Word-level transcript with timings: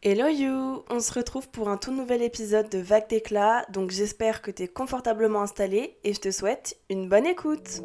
Hello 0.00 0.28
you 0.28 0.84
On 0.90 1.00
se 1.00 1.12
retrouve 1.12 1.48
pour 1.48 1.68
un 1.68 1.76
tout 1.76 1.90
nouvel 1.90 2.22
épisode 2.22 2.68
de 2.68 2.78
Vague 2.78 3.08
d'éclat, 3.08 3.66
donc 3.70 3.90
j'espère 3.90 4.42
que 4.42 4.52
tu 4.52 4.62
es 4.62 4.68
confortablement 4.68 5.42
installé 5.42 5.98
et 6.04 6.14
je 6.14 6.20
te 6.20 6.30
souhaite 6.30 6.78
une 6.88 7.08
bonne 7.08 7.26
écoute 7.26 7.82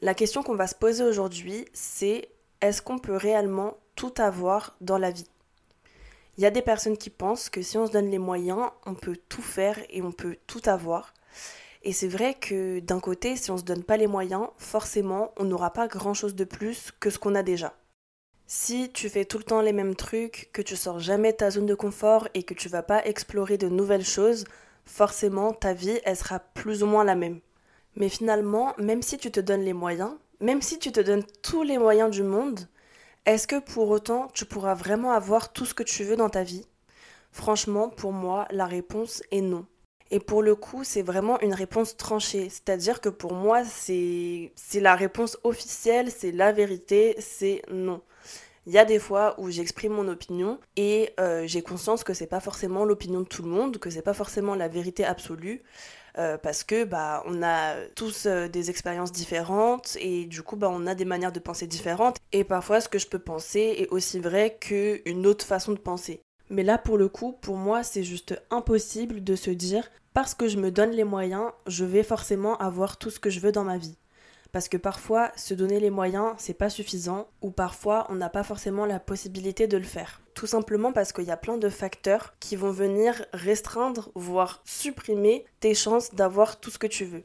La 0.00 0.14
question 0.14 0.42
qu'on 0.42 0.54
va 0.54 0.66
se 0.66 0.74
poser 0.74 1.04
aujourd'hui, 1.04 1.66
c'est 1.74 2.30
est-ce 2.62 2.80
qu'on 2.80 2.98
peut 2.98 3.16
réellement 3.16 3.76
tout 3.96 4.14
avoir 4.16 4.74
dans 4.80 4.96
la 4.96 5.10
vie? 5.10 5.28
Il 6.38 6.44
y 6.44 6.46
a 6.46 6.50
des 6.50 6.62
personnes 6.62 6.96
qui 6.96 7.10
pensent 7.10 7.50
que 7.50 7.60
si 7.60 7.76
on 7.76 7.86
se 7.86 7.92
donne 7.92 8.10
les 8.10 8.18
moyens, 8.18 8.70
on 8.86 8.94
peut 8.94 9.18
tout 9.28 9.42
faire 9.42 9.78
et 9.90 10.00
on 10.00 10.12
peut 10.12 10.38
tout 10.46 10.62
avoir. 10.64 11.12
Et 11.88 11.92
c'est 11.92 12.06
vrai 12.06 12.34
que 12.34 12.80
d'un 12.80 13.00
côté, 13.00 13.34
si 13.34 13.50
on 13.50 13.54
ne 13.54 13.60
se 13.60 13.64
donne 13.64 13.82
pas 13.82 13.96
les 13.96 14.06
moyens, 14.06 14.48
forcément, 14.58 15.32
on 15.38 15.44
n'aura 15.44 15.72
pas 15.72 15.88
grand-chose 15.88 16.34
de 16.34 16.44
plus 16.44 16.92
que 17.00 17.08
ce 17.08 17.18
qu'on 17.18 17.34
a 17.34 17.42
déjà. 17.42 17.72
Si 18.46 18.90
tu 18.92 19.08
fais 19.08 19.24
tout 19.24 19.38
le 19.38 19.44
temps 19.44 19.62
les 19.62 19.72
mêmes 19.72 19.94
trucs, 19.94 20.50
que 20.52 20.60
tu 20.60 20.76
sors 20.76 20.98
jamais 20.98 21.32
de 21.32 21.38
ta 21.38 21.50
zone 21.50 21.64
de 21.64 21.74
confort 21.74 22.28
et 22.34 22.42
que 22.42 22.52
tu 22.52 22.68
vas 22.68 22.82
pas 22.82 23.06
explorer 23.06 23.56
de 23.56 23.70
nouvelles 23.70 24.04
choses, 24.04 24.44
forcément 24.84 25.54
ta 25.54 25.72
vie 25.72 25.98
elle 26.04 26.18
sera 26.18 26.40
plus 26.40 26.82
ou 26.82 26.86
moins 26.86 27.04
la 27.04 27.14
même. 27.14 27.40
Mais 27.96 28.10
finalement, 28.10 28.74
même 28.76 29.00
si 29.00 29.16
tu 29.16 29.30
te 29.30 29.40
donnes 29.40 29.64
les 29.64 29.72
moyens, 29.72 30.12
même 30.40 30.60
si 30.60 30.78
tu 30.78 30.92
te 30.92 31.00
donnes 31.00 31.24
tous 31.40 31.62
les 31.62 31.78
moyens 31.78 32.10
du 32.10 32.22
monde, 32.22 32.68
est-ce 33.24 33.46
que 33.46 33.60
pour 33.60 33.88
autant 33.88 34.28
tu 34.34 34.44
pourras 34.44 34.74
vraiment 34.74 35.12
avoir 35.12 35.54
tout 35.54 35.64
ce 35.64 35.72
que 35.72 35.84
tu 35.84 36.04
veux 36.04 36.16
dans 36.16 36.28
ta 36.28 36.42
vie? 36.42 36.66
Franchement, 37.32 37.88
pour 37.88 38.12
moi, 38.12 38.46
la 38.50 38.66
réponse 38.66 39.22
est 39.30 39.40
non. 39.40 39.64
Et 40.10 40.20
pour 40.20 40.42
le 40.42 40.54
coup, 40.54 40.84
c'est 40.84 41.02
vraiment 41.02 41.40
une 41.40 41.54
réponse 41.54 41.96
tranchée. 41.96 42.48
C'est-à-dire 42.48 43.00
que 43.00 43.08
pour 43.08 43.34
moi, 43.34 43.62
c'est 43.64 44.50
la 44.74 44.94
réponse 44.94 45.38
officielle, 45.44 46.10
c'est 46.10 46.32
la 46.32 46.52
vérité, 46.52 47.14
c'est 47.18 47.62
non. 47.70 48.00
Il 48.66 48.72
y 48.72 48.78
a 48.78 48.84
des 48.84 48.98
fois 48.98 49.34
où 49.38 49.50
j'exprime 49.50 49.92
mon 49.92 50.08
opinion 50.08 50.60
et 50.76 51.14
euh, 51.20 51.46
j'ai 51.46 51.62
conscience 51.62 52.04
que 52.04 52.12
c'est 52.12 52.26
pas 52.26 52.40
forcément 52.40 52.84
l'opinion 52.84 53.20
de 53.20 53.26
tout 53.26 53.42
le 53.42 53.48
monde, 53.48 53.78
que 53.78 53.88
c'est 53.88 54.02
pas 54.02 54.12
forcément 54.12 54.54
la 54.54 54.68
vérité 54.68 55.04
absolue. 55.06 55.62
Euh, 56.18 56.36
parce 56.36 56.64
que 56.64 56.84
bah 56.84 57.22
on 57.26 57.42
a 57.42 57.76
tous 57.94 58.26
euh, 58.26 58.48
des 58.48 58.70
expériences 58.70 59.12
différentes 59.12 59.96
et 60.00 60.24
du 60.24 60.42
coup 60.42 60.56
bah 60.56 60.68
on 60.72 60.86
a 60.86 60.94
des 60.94 61.04
manières 61.04 61.32
de 61.32 61.38
penser 61.38 61.66
différentes 61.66 62.16
et 62.32 62.44
parfois 62.44 62.80
ce 62.80 62.88
que 62.88 62.98
je 62.98 63.06
peux 63.06 63.20
penser 63.20 63.76
est 63.78 63.88
aussi 63.90 64.18
vrai 64.18 64.56
qu'une 64.58 65.26
autre 65.26 65.46
façon 65.46 65.72
de 65.72 65.78
penser. 65.78 66.20
Mais 66.50 66.62
là, 66.62 66.78
pour 66.78 66.96
le 66.96 67.08
coup, 67.08 67.32
pour 67.32 67.56
moi, 67.56 67.82
c'est 67.82 68.02
juste 68.02 68.40
impossible 68.50 69.22
de 69.22 69.36
se 69.36 69.50
dire 69.50 69.90
parce 70.18 70.34
que 70.34 70.48
je 70.48 70.58
me 70.58 70.72
donne 70.72 70.90
les 70.90 71.04
moyens, 71.04 71.52
je 71.68 71.84
vais 71.84 72.02
forcément 72.02 72.56
avoir 72.56 72.96
tout 72.96 73.08
ce 73.08 73.20
que 73.20 73.30
je 73.30 73.38
veux 73.38 73.52
dans 73.52 73.62
ma 73.62 73.78
vie. 73.78 73.96
Parce 74.50 74.68
que 74.68 74.76
parfois, 74.76 75.30
se 75.36 75.54
donner 75.54 75.78
les 75.78 75.90
moyens, 75.90 76.34
c'est 76.38 76.54
pas 76.54 76.70
suffisant, 76.70 77.28
ou 77.40 77.52
parfois, 77.52 78.04
on 78.08 78.16
n'a 78.16 78.28
pas 78.28 78.42
forcément 78.42 78.84
la 78.84 78.98
possibilité 78.98 79.68
de 79.68 79.76
le 79.76 79.84
faire. 79.84 80.20
Tout 80.34 80.48
simplement 80.48 80.92
parce 80.92 81.12
qu'il 81.12 81.26
y 81.26 81.30
a 81.30 81.36
plein 81.36 81.56
de 81.56 81.68
facteurs 81.68 82.34
qui 82.40 82.56
vont 82.56 82.72
venir 82.72 83.26
restreindre, 83.32 84.10
voire 84.16 84.60
supprimer 84.64 85.44
tes 85.60 85.76
chances 85.76 86.12
d'avoir 86.12 86.58
tout 86.58 86.70
ce 86.70 86.80
que 86.80 86.88
tu 86.88 87.04
veux. 87.04 87.22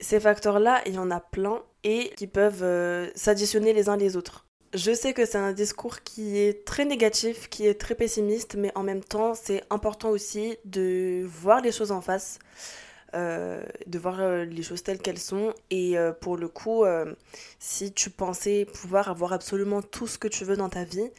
Ces 0.00 0.18
facteurs-là, 0.18 0.80
il 0.86 0.94
y 0.94 0.98
en 0.98 1.10
a 1.10 1.20
plein 1.20 1.62
et 1.84 2.14
qui 2.16 2.28
peuvent 2.28 2.62
euh, 2.62 3.10
s'additionner 3.14 3.74
les 3.74 3.90
uns 3.90 3.98
les 3.98 4.16
autres. 4.16 4.46
Je 4.74 4.94
sais 4.94 5.12
que 5.12 5.26
c'est 5.26 5.36
un 5.36 5.52
discours 5.52 6.00
qui 6.00 6.38
est 6.38 6.64
très 6.64 6.86
négatif, 6.86 7.50
qui 7.50 7.66
est 7.66 7.78
très 7.78 7.94
pessimiste, 7.94 8.54
mais 8.56 8.72
en 8.74 8.82
même 8.82 9.04
temps, 9.04 9.34
c'est 9.34 9.62
important 9.68 10.08
aussi 10.08 10.56
de 10.64 11.26
voir 11.26 11.60
les 11.60 11.72
choses 11.72 11.92
en 11.92 12.00
face, 12.00 12.38
euh, 13.14 13.62
de 13.86 13.98
voir 13.98 14.20
euh, 14.20 14.46
les 14.46 14.62
choses 14.62 14.82
telles 14.82 15.00
qu'elles 15.00 15.18
sont. 15.18 15.52
Et 15.68 15.98
euh, 15.98 16.12
pour 16.12 16.38
le 16.38 16.48
coup, 16.48 16.84
si 17.58 17.92
tu 17.92 18.08
pensais 18.08 18.64
pouvoir 18.64 19.08
avoir 19.08 19.34
absolument 19.34 19.82
tout 19.82 20.06
ce 20.06 20.16
que 20.16 20.28
tu 20.28 20.46
veux 20.46 20.56
dans 20.56 20.70
ta 20.70 20.84
vie, 20.84 21.10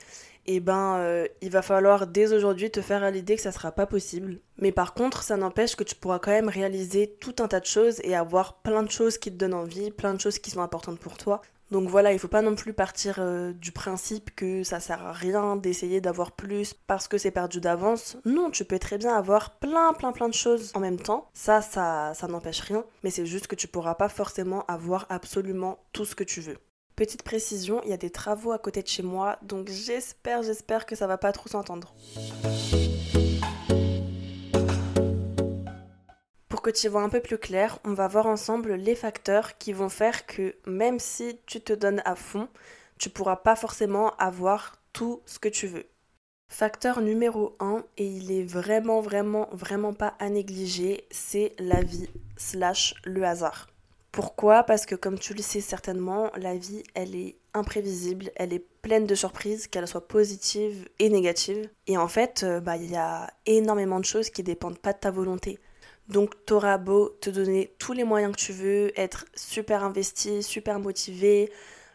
eh 0.47 0.59
ben, 0.59 1.25
il 1.41 1.51
va 1.51 1.61
falloir 1.61 2.07
dès 2.07 2.33
aujourd'hui 2.33 2.71
te 2.71 2.81
faire 2.81 3.03
à 3.03 3.11
l'idée 3.11 3.35
que 3.35 3.41
ça 3.43 3.51
sera 3.51 3.71
pas 3.71 3.85
possible. 3.85 4.39
Mais 4.57 4.71
par 4.71 4.95
contre, 4.95 5.21
ça 5.21 5.37
n'empêche 5.37 5.75
que 5.75 5.83
tu 5.83 5.93
pourras 5.93 6.17
quand 6.17 6.31
même 6.31 6.49
réaliser 6.49 7.15
tout 7.19 7.35
un 7.39 7.47
tas 7.47 7.59
de 7.59 7.65
choses 7.67 8.01
et 8.03 8.15
avoir 8.15 8.61
plein 8.61 8.81
de 8.81 8.89
choses 8.89 9.19
qui 9.19 9.31
te 9.31 9.37
donnent 9.37 9.53
envie, 9.53 9.91
plein 9.91 10.15
de 10.15 10.19
choses 10.19 10.39
qui 10.39 10.49
sont 10.49 10.61
importantes 10.61 10.99
pour 10.99 11.17
toi. 11.17 11.43
Donc 11.71 11.89
voilà, 11.89 12.13
il 12.13 12.19
faut 12.19 12.27
pas 12.27 12.41
non 12.41 12.55
plus 12.55 12.73
partir 12.73 13.15
euh, 13.19 13.51
du 13.53 13.71
principe 13.71 14.35
que 14.35 14.63
ça 14.63 14.79
sert 14.79 15.03
à 15.03 15.11
rien 15.11 15.55
d'essayer 15.55 16.01
d'avoir 16.01 16.31
plus 16.31 16.73
parce 16.73 17.07
que 17.07 17.17
c'est 17.17 17.31
perdu 17.31 17.59
d'avance. 17.59 18.17
Non, 18.25 18.51
tu 18.51 18.65
peux 18.65 18.79
très 18.79 18.97
bien 18.97 19.15
avoir 19.15 19.57
plein 19.57 19.93
plein 19.93 20.11
plein 20.11 20.29
de 20.29 20.33
choses 20.33 20.71
en 20.75 20.79
même 20.79 20.99
temps. 20.99 21.29
Ça 21.33 21.61
ça 21.61 22.13
ça 22.13 22.27
n'empêche 22.27 22.59
rien, 22.61 22.85
mais 23.03 23.09
c'est 23.09 23.25
juste 23.25 23.47
que 23.47 23.55
tu 23.55 23.67
pourras 23.67 23.95
pas 23.95 24.09
forcément 24.09 24.65
avoir 24.67 25.07
absolument 25.09 25.79
tout 25.93 26.05
ce 26.05 26.15
que 26.15 26.23
tu 26.23 26.41
veux. 26.41 26.57
Petite 26.95 27.23
précision, 27.23 27.81
il 27.83 27.89
y 27.89 27.93
a 27.93 27.97
des 27.97 28.11
travaux 28.11 28.51
à 28.51 28.59
côté 28.59 28.83
de 28.83 28.87
chez 28.87 29.01
moi, 29.01 29.39
donc 29.41 29.67
j'espère 29.67 30.43
j'espère 30.43 30.85
que 30.85 30.95
ça 30.95 31.07
va 31.07 31.17
pas 31.17 31.31
trop 31.31 31.49
s'entendre. 31.49 31.95
Que 36.63 36.71
tu 36.71 36.87
vois 36.87 37.03
un 37.03 37.09
peu 37.09 37.19
plus 37.19 37.37
clair, 37.37 37.77
on 37.83 37.93
va 37.93 38.07
voir 38.07 38.25
ensemble 38.25 38.73
les 38.73 38.95
facteurs 38.95 39.57
qui 39.59 39.73
vont 39.73 39.89
faire 39.89 40.25
que 40.25 40.55
même 40.65 40.97
si 40.99 41.37
tu 41.45 41.61
te 41.61 41.73
donnes 41.73 42.01
à 42.05 42.15
fond, 42.15 42.47
tu 42.97 43.09
pourras 43.09 43.35
pas 43.35 43.55
forcément 43.55 44.15
avoir 44.15 44.77
tout 44.93 45.21
ce 45.25 45.37
que 45.37 45.49
tu 45.49 45.67
veux. 45.67 45.85
Facteur 46.47 47.01
numéro 47.01 47.55
1, 47.59 47.83
et 47.97 48.05
il 48.05 48.31
est 48.31 48.43
vraiment 48.43 49.01
vraiment 49.01 49.49
vraiment 49.51 49.93
pas 49.93 50.15
à 50.19 50.29
négliger, 50.29 51.05
c'est 51.11 51.53
la 51.59 51.81
vie 51.81 52.09
slash 52.37 52.95
le 53.05 53.23
hasard. 53.23 53.67
Pourquoi? 54.11 54.63
Parce 54.63 54.85
que 54.85 54.93
comme 54.95 55.17
tu 55.17 55.33
le 55.33 55.41
sais 55.41 55.61
certainement, 55.61 56.31
la 56.37 56.55
vie, 56.55 56.83
elle 56.93 57.15
est 57.15 57.35
imprévisible, 57.55 58.31
elle 58.35 58.53
est 58.53 58.63
pleine 58.83 59.07
de 59.07 59.15
surprises, 59.15 59.67
qu'elles 59.67 59.87
soient 59.87 60.07
positives 60.07 60.87
et 60.99 61.09
négatives. 61.09 61.67
Et 61.87 61.97
en 61.97 62.07
fait, 62.07 62.43
euh, 62.43 62.59
bah, 62.59 62.77
il 62.77 62.91
y 62.91 62.95
a 62.95 63.31
énormément 63.47 63.99
de 63.99 64.05
choses 64.05 64.29
qui 64.29 64.43
dépendent 64.43 64.77
pas 64.77 64.93
de 64.93 64.99
ta 64.99 65.09
volonté. 65.09 65.59
Donc 66.13 66.45
t'auras 66.45 66.77
beau 66.77 67.09
te 67.21 67.31
donner 67.31 67.73
tous 67.79 67.91
les 67.93 68.03
moyens 68.03 68.35
que 68.35 68.39
tu 68.39 68.53
veux, 68.53 68.91
être 68.99 69.25
super 69.33 69.83
investi, 69.83 70.43
super 70.43 70.79
motivé, 70.79 71.51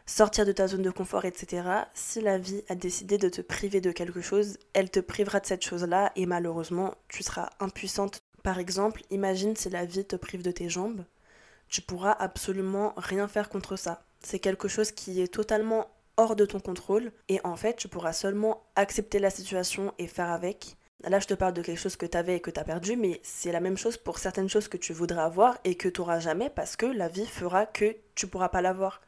sortir 0.07 0.45
de 0.45 0.51
ta 0.51 0.67
zone 0.67 0.83
de 0.83 0.91
confort, 0.91 1.25
etc. 1.25 1.69
Si 1.95 2.21
la 2.21 2.37
vie 2.37 2.65
a 2.69 2.75
décidé 2.75 3.17
de 3.17 3.29
te 3.29 3.41
priver 3.43 3.81
de 3.81 3.93
quelque 3.93 4.21
chose, 4.21 4.59
elle 4.73 4.91
te 4.91 4.99
privera 4.99 5.39
de 5.39 5.47
cette 5.47 5.65
chose-là 5.65 6.11
et 6.17 6.27
malheureusement 6.27 6.97
tu 7.07 7.23
seras 7.23 7.51
impuissante. 7.61 8.19
Par 8.43 8.59
exemple, 8.59 9.03
imagine 9.11 9.55
si 9.55 9.71
la 9.71 9.85
vie 9.85 10.05
te 10.05 10.17
prive 10.17 10.43
de 10.43 10.51
tes 10.51 10.69
jambes, 10.69 11.05
tu 11.69 11.81
pourras 11.81 12.11
absolument 12.11 12.95
rien 12.97 13.29
faire 13.29 13.49
contre 13.49 13.77
ça. 13.77 14.03
C'est 14.19 14.41
quelque 14.41 14.67
chose 14.67 14.91
qui 14.91 15.23
est 15.23 15.33
totalement 15.33 15.87
hors 16.17 16.35
de 16.35 16.45
ton 16.45 16.59
contrôle 16.59 17.13
et 17.29 17.41
en 17.45 17.55
fait 17.55 17.77
tu 17.77 17.87
pourras 17.87 18.13
seulement 18.13 18.65
accepter 18.75 19.21
la 19.21 19.31
situation 19.31 19.95
et 20.01 20.09
faire 20.09 20.33
avec 20.33 20.77
Là, 21.05 21.21
je 21.21 21.27
te 21.27 21.35
parle 21.35 21.55
de 21.55 21.63
quelque 21.63 21.79
chose 21.79 21.97
que 21.97 22.07
tu 22.07 22.19
avais 22.19 22.37
et 22.37 22.41
que 22.41 22.51
tu 22.51 22.59
as 22.59 22.65
perdu, 22.65 22.97
mais 22.97 23.21
c'est 23.23 23.53
la 23.53 23.61
même 23.61 23.79
chose 23.79 23.97
pour 23.97 24.19
certaines 24.19 24.49
choses 24.49 24.67
que 24.67 24.77
tu 24.77 24.93
voudrais 24.93 25.23
avoir 25.23 25.59
et 25.65 25.77
que 25.77 25.89
tu 25.89 26.01
n'auras 26.01 26.19
jamais 26.19 26.51
parce 26.51 26.77
que 26.77 26.87
la 26.87 27.09
vie 27.09 27.27
fera 27.27 27.67
que 27.67 27.97
tu 28.17 28.27
pourras 28.27 28.49
pas 28.49 28.63
l'avoir. 28.63 29.01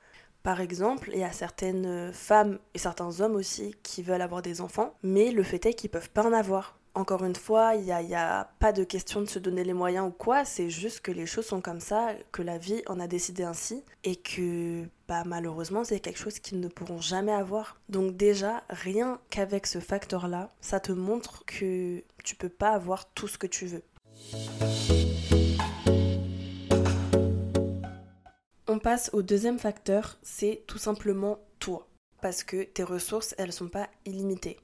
Par 0.44 0.60
exemple, 0.60 1.10
il 1.12 1.18
y 1.18 1.24
a 1.24 1.32
certaines 1.32 2.12
femmes 2.12 2.58
et 2.74 2.78
certains 2.78 3.20
hommes 3.20 3.34
aussi 3.34 3.74
qui 3.82 4.02
veulent 4.02 4.22
avoir 4.22 4.40
des 4.40 4.60
enfants, 4.60 4.94
mais 5.02 5.32
le 5.32 5.42
fait 5.42 5.66
est 5.66 5.74
qu'ils 5.74 5.90
peuvent 5.90 6.10
pas 6.10 6.24
en 6.24 6.32
avoir. 6.32 6.79
Encore 6.94 7.24
une 7.24 7.36
fois, 7.36 7.76
il 7.76 7.84
n'y 7.84 7.92
a, 7.92 8.40
a, 8.40 8.44
pas 8.58 8.72
de 8.72 8.82
question 8.82 9.20
de 9.20 9.26
se 9.26 9.38
donner 9.38 9.62
les 9.62 9.72
moyens 9.72 10.08
ou 10.08 10.10
quoi, 10.10 10.44
c'est 10.44 10.70
juste 10.70 11.00
que 11.00 11.12
les 11.12 11.24
choses 11.24 11.46
sont 11.46 11.60
comme 11.60 11.78
ça, 11.78 12.14
que 12.32 12.42
la 12.42 12.58
vie 12.58 12.82
en 12.88 12.98
a 12.98 13.06
décidé 13.06 13.44
ainsi, 13.44 13.84
et 14.02 14.16
que 14.16 14.84
bah, 15.06 15.22
malheureusement 15.24 15.84
c'est 15.84 16.00
quelque 16.00 16.18
chose 16.18 16.40
qu'ils 16.40 16.58
ne 16.58 16.66
pourront 16.66 17.00
jamais 17.00 17.32
avoir. 17.32 17.80
Donc 17.88 18.16
déjà, 18.16 18.64
rien 18.68 19.20
qu'avec 19.30 19.68
ce 19.68 19.78
facteur-là, 19.78 20.50
ça 20.60 20.80
te 20.80 20.90
montre 20.90 21.44
que 21.46 22.02
tu 22.24 22.34
peux 22.34 22.48
pas 22.48 22.70
avoir 22.70 23.08
tout 23.12 23.28
ce 23.28 23.38
que 23.38 23.46
tu 23.46 23.66
veux. 23.66 23.82
On 28.66 28.80
passe 28.80 29.10
au 29.12 29.22
deuxième 29.22 29.60
facteur, 29.60 30.18
c'est 30.22 30.64
tout 30.66 30.78
simplement 30.78 31.38
toi. 31.60 31.86
Parce 32.20 32.42
que 32.42 32.64
tes 32.64 32.82
ressources, 32.82 33.34
elles 33.38 33.52
sont 33.52 33.68
pas 33.68 33.88
illimitées. 34.04 34.58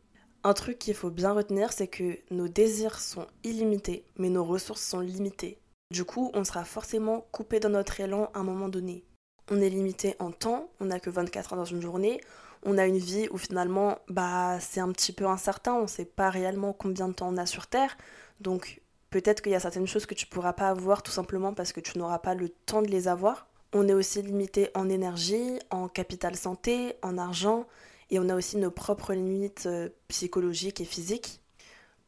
Un 0.46 0.54
truc 0.54 0.78
qu'il 0.78 0.94
faut 0.94 1.10
bien 1.10 1.32
retenir, 1.32 1.72
c'est 1.72 1.88
que 1.88 2.20
nos 2.30 2.46
désirs 2.46 3.00
sont 3.00 3.26
illimités, 3.42 4.04
mais 4.16 4.28
nos 4.28 4.44
ressources 4.44 4.80
sont 4.80 5.00
limitées. 5.00 5.58
Du 5.90 6.04
coup, 6.04 6.30
on 6.34 6.44
sera 6.44 6.64
forcément 6.64 7.26
coupé 7.32 7.58
dans 7.58 7.68
notre 7.68 8.00
élan 8.00 8.30
à 8.32 8.38
un 8.38 8.42
moment 8.44 8.68
donné. 8.68 9.02
On 9.50 9.60
est 9.60 9.68
limité 9.68 10.14
en 10.20 10.30
temps, 10.30 10.70
on 10.78 10.84
n'a 10.84 11.00
que 11.00 11.10
24 11.10 11.52
heures 11.52 11.58
dans 11.58 11.64
une 11.64 11.82
journée, 11.82 12.20
on 12.62 12.78
a 12.78 12.86
une 12.86 12.96
vie 12.96 13.26
où 13.32 13.38
finalement, 13.38 13.98
bah, 14.08 14.60
c'est 14.60 14.78
un 14.78 14.92
petit 14.92 15.12
peu 15.12 15.26
incertain, 15.26 15.74
on 15.74 15.82
ne 15.82 15.86
sait 15.88 16.04
pas 16.04 16.30
réellement 16.30 16.72
combien 16.72 17.08
de 17.08 17.14
temps 17.14 17.28
on 17.28 17.38
a 17.38 17.46
sur 17.46 17.66
Terre, 17.66 17.96
donc 18.40 18.80
peut-être 19.10 19.42
qu'il 19.42 19.50
y 19.50 19.56
a 19.56 19.60
certaines 19.60 19.88
choses 19.88 20.06
que 20.06 20.14
tu 20.14 20.26
pourras 20.26 20.52
pas 20.52 20.68
avoir 20.68 21.02
tout 21.02 21.10
simplement 21.10 21.54
parce 21.54 21.72
que 21.72 21.80
tu 21.80 21.98
n'auras 21.98 22.20
pas 22.20 22.36
le 22.36 22.50
temps 22.50 22.82
de 22.82 22.88
les 22.88 23.08
avoir. 23.08 23.48
On 23.72 23.88
est 23.88 23.94
aussi 23.94 24.22
limité 24.22 24.70
en 24.76 24.88
énergie, 24.90 25.58
en 25.70 25.88
capital 25.88 26.36
santé, 26.36 26.94
en 27.02 27.18
argent, 27.18 27.66
et 28.10 28.18
on 28.18 28.28
a 28.28 28.34
aussi 28.34 28.56
nos 28.56 28.70
propres 28.70 29.14
limites 29.14 29.66
euh, 29.66 29.88
psychologiques 30.08 30.80
et 30.80 30.84
physiques. 30.84 31.40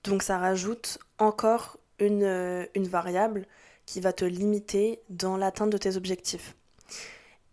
Donc 0.05 0.23
ça 0.23 0.39
rajoute 0.39 0.99
encore 1.19 1.79
une, 1.99 2.23
euh, 2.23 2.67
une 2.75 2.89
variable 2.89 3.47
qui 3.87 4.00
va 4.00 4.12
te 4.12 4.25
limiter 4.25 5.00
dans 5.09 5.37
l'atteinte 5.37 5.71
de 5.71 5.79
tes 5.79 5.97
objectifs. 5.97 6.56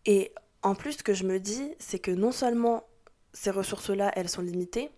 Et 0.05 0.31
en 0.61 0.75
plus, 0.75 0.93
ce 0.93 1.03
que 1.03 1.13
je 1.13 1.23
me 1.23 1.39
dis, 1.39 1.73
c'est 1.79 1.99
que 1.99 2.11
non 2.11 2.31
seulement 2.31 2.83
ces 3.33 3.51
ressources-là, 3.51 4.11
elles 4.15 4.29
sont 4.29 4.41
limitées. 4.41 4.91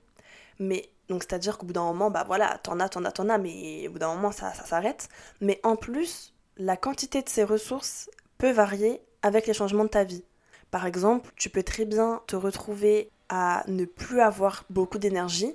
Mais 0.59 0.89
donc 1.07 1.23
c'est-à-dire 1.23 1.57
qu'au 1.57 1.65
bout 1.65 1.73
d'un 1.73 1.83
moment, 1.83 2.11
bah 2.11 2.23
voilà, 2.25 2.59
t'en 2.63 2.79
as, 2.79 2.89
t'en 2.89 3.05
as, 3.05 3.11
t'en 3.11 3.29
as, 3.29 3.37
mais 3.37 3.87
au 3.87 3.91
bout 3.91 3.99
d'un 3.99 4.13
moment, 4.13 4.31
ça, 4.31 4.53
ça 4.53 4.65
s'arrête. 4.65 5.07
Mais 5.39 5.59
en 5.63 5.75
plus, 5.75 6.33
la 6.57 6.75
quantité 6.75 7.21
de 7.21 7.29
ces 7.29 7.43
ressources 7.43 8.09
peut 8.37 8.51
varier 8.51 9.01
avec 9.21 9.47
les 9.47 9.53
changements 9.53 9.83
de 9.83 9.89
ta 9.89 10.03
vie. 10.03 10.23
Par 10.71 10.85
exemple, 10.85 11.31
tu 11.35 11.49
peux 11.49 11.63
très 11.63 11.85
bien 11.85 12.21
te 12.27 12.35
retrouver 12.35 13.09
à 13.29 13.63
ne 13.67 13.85
plus 13.85 14.21
avoir 14.21 14.63
beaucoup 14.69 14.97
d'énergie 14.97 15.53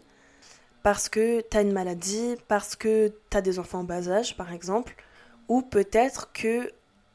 parce 0.82 1.08
que 1.08 1.40
tu 1.42 1.56
as 1.56 1.62
une 1.62 1.72
maladie, 1.72 2.36
parce 2.48 2.76
que 2.76 3.12
tu 3.30 3.36
as 3.36 3.40
des 3.40 3.58
enfants 3.58 3.80
en 3.80 3.84
bas 3.84 4.08
âge, 4.08 4.36
par 4.36 4.52
exemple, 4.52 4.94
ou 5.48 5.62
peut-être 5.62 6.32
que 6.32 6.72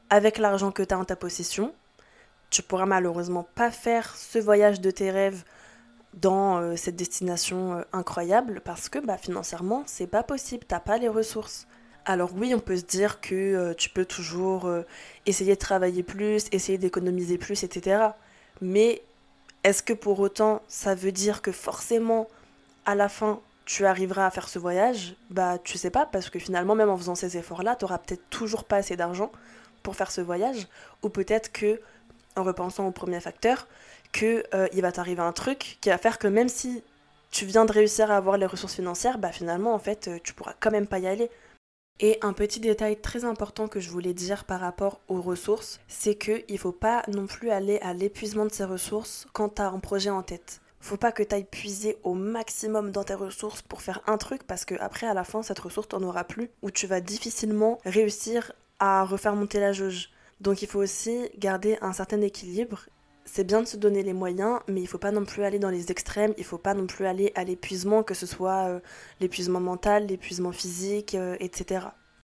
avec 0.09 0.37
l'argent 0.37 0.71
que 0.71 0.83
tu 0.83 0.93
en 0.93 1.03
ta 1.03 1.15
possession, 1.15 1.73
tu 2.49 2.61
pourras 2.61 2.85
malheureusement 2.85 3.45
pas 3.55 3.71
faire 3.71 4.15
ce 4.15 4.39
voyage 4.39 4.79
de 4.79 4.89
tes 4.91 5.11
rêves 5.11 5.43
dans 6.13 6.59
euh, 6.59 6.75
cette 6.75 6.95
destination 6.95 7.73
euh, 7.73 7.81
incroyable 7.93 8.61
parce 8.63 8.89
que 8.89 8.99
bah, 8.99 9.17
financièrement, 9.17 9.83
c'est 9.85 10.07
pas 10.07 10.23
possible, 10.23 10.63
t'as 10.67 10.79
pas 10.79 10.97
les 10.97 11.09
ressources. 11.09 11.67
Alors 12.05 12.31
oui, 12.35 12.53
on 12.55 12.59
peut 12.59 12.77
se 12.77 12.85
dire 12.85 13.19
que 13.19 13.35
euh, 13.35 13.73
tu 13.73 13.89
peux 13.89 14.05
toujours 14.05 14.69
essayer 15.25 15.55
de 15.55 15.59
travailler 15.59 16.03
plus, 16.03 16.45
essayer 16.53 16.77
d'économiser 16.77 17.37
plus, 17.37 17.63
etc. 17.63 18.07
Mais 18.61 19.01
est-ce 19.67 19.83
que 19.83 19.91
pour 19.91 20.21
autant 20.21 20.61
ça 20.69 20.95
veut 20.95 21.11
dire 21.11 21.41
que 21.41 21.51
forcément 21.51 22.29
à 22.85 22.95
la 22.95 23.09
fin 23.09 23.41
tu 23.65 23.85
arriveras 23.85 24.25
à 24.25 24.31
faire 24.31 24.47
ce 24.47 24.59
voyage? 24.59 25.15
Bah 25.29 25.57
tu 25.61 25.77
sais 25.77 25.89
pas 25.89 26.05
parce 26.05 26.29
que 26.29 26.39
finalement 26.39 26.73
même 26.73 26.89
en 26.89 26.95
faisant 26.95 27.15
ces 27.15 27.35
efforts-là, 27.35 27.75
tu 27.75 27.83
auras 27.83 27.97
peut-être 27.97 28.29
toujours 28.29 28.63
pas 28.63 28.77
assez 28.77 28.95
d'argent 28.95 29.29
pour 29.83 29.97
faire 29.97 30.09
ce 30.09 30.21
voyage. 30.21 30.69
Ou 31.03 31.09
peut-être 31.09 31.51
que 31.51 31.81
en 32.37 32.43
repensant 32.43 32.87
au 32.87 32.91
premier 32.91 33.19
facteur, 33.19 33.67
que 34.13 34.45
il 34.71 34.81
va 34.81 34.93
t'arriver 34.93 35.21
un 35.21 35.33
truc 35.33 35.77
qui 35.81 35.89
va 35.89 35.97
faire 35.97 36.17
que 36.17 36.29
même 36.29 36.47
si 36.47 36.81
tu 37.29 37.45
viens 37.45 37.65
de 37.65 37.73
réussir 37.73 38.09
à 38.09 38.15
avoir 38.15 38.37
les 38.37 38.45
ressources 38.45 38.75
financières, 38.75 39.17
bah 39.17 39.33
finalement 39.33 39.73
en 39.73 39.79
fait 39.79 40.09
tu 40.23 40.33
pourras 40.33 40.53
quand 40.61 40.71
même 40.71 40.87
pas 40.87 40.99
y 40.99 41.07
aller 41.07 41.29
et 41.99 42.19
un 42.21 42.33
petit 42.33 42.59
détail 42.59 42.99
très 43.01 43.25
important 43.25 43.67
que 43.67 43.79
je 43.79 43.89
voulais 43.89 44.13
dire 44.13 44.43
par 44.45 44.59
rapport 44.59 44.99
aux 45.07 45.21
ressources, 45.21 45.79
c'est 45.87 46.15
qu'il 46.15 46.43
ne 46.49 46.57
faut 46.57 46.71
pas 46.71 47.03
non 47.07 47.25
plus 47.25 47.49
aller 47.49 47.79
à 47.79 47.93
l'épuisement 47.93 48.45
de 48.45 48.51
ces 48.51 48.65
ressources 48.65 49.27
quand 49.33 49.55
tu 49.55 49.61
as 49.61 49.69
un 49.69 49.79
projet 49.79 50.09
en 50.09 50.21
tête. 50.21 50.61
Faut 50.79 50.97
pas 50.97 51.11
que 51.11 51.23
tu 51.23 51.33
ailles 51.33 51.43
puiser 51.43 51.97
au 52.03 52.13
maximum 52.13 52.91
dans 52.91 53.03
tes 53.03 53.15
ressources 53.15 53.61
pour 53.63 53.81
faire 53.81 54.01
un 54.05 54.17
truc 54.17 54.43
parce 54.43 54.63
que 54.63 54.75
après 54.79 55.07
à 55.07 55.13
la 55.13 55.23
fin 55.23 55.41
cette 55.41 55.59
ressource 55.59 55.87
t'en 55.87 56.03
aura 56.03 56.23
plus 56.23 56.51
ou 56.61 56.69
tu 56.69 56.85
vas 56.85 57.01
difficilement 57.01 57.79
réussir 57.83 58.51
à 58.79 59.03
refaire 59.03 59.35
monter 59.35 59.59
la 59.59 59.73
jauge. 59.73 60.11
Donc 60.39 60.61
il 60.61 60.67
faut 60.67 60.79
aussi 60.79 61.29
garder 61.39 61.77
un 61.81 61.93
certain 61.93 62.21
équilibre 62.21 62.85
c'est 63.27 63.43
bien 63.43 63.61
de 63.61 63.67
se 63.67 63.77
donner 63.77 64.03
les 64.03 64.13
moyens, 64.13 64.59
mais 64.67 64.81
il 64.81 64.87
faut 64.87 64.97
pas 64.97 65.11
non 65.11 65.25
plus 65.25 65.43
aller 65.43 65.59
dans 65.59 65.69
les 65.69 65.91
extrêmes, 65.91 66.33
il 66.37 66.45
faut 66.45 66.57
pas 66.57 66.73
non 66.73 66.87
plus 66.87 67.05
aller 67.05 67.31
à 67.35 67.43
l'épuisement, 67.43 68.01
que 68.01 68.13
ce 68.13 68.25
soit 68.25 68.67
euh, 68.69 68.79
l'épuisement 69.19 69.59
mental, 69.59 70.07
l'épuisement 70.07 70.53
physique, 70.53 71.13
euh, 71.13 71.35
etc. 71.39 71.87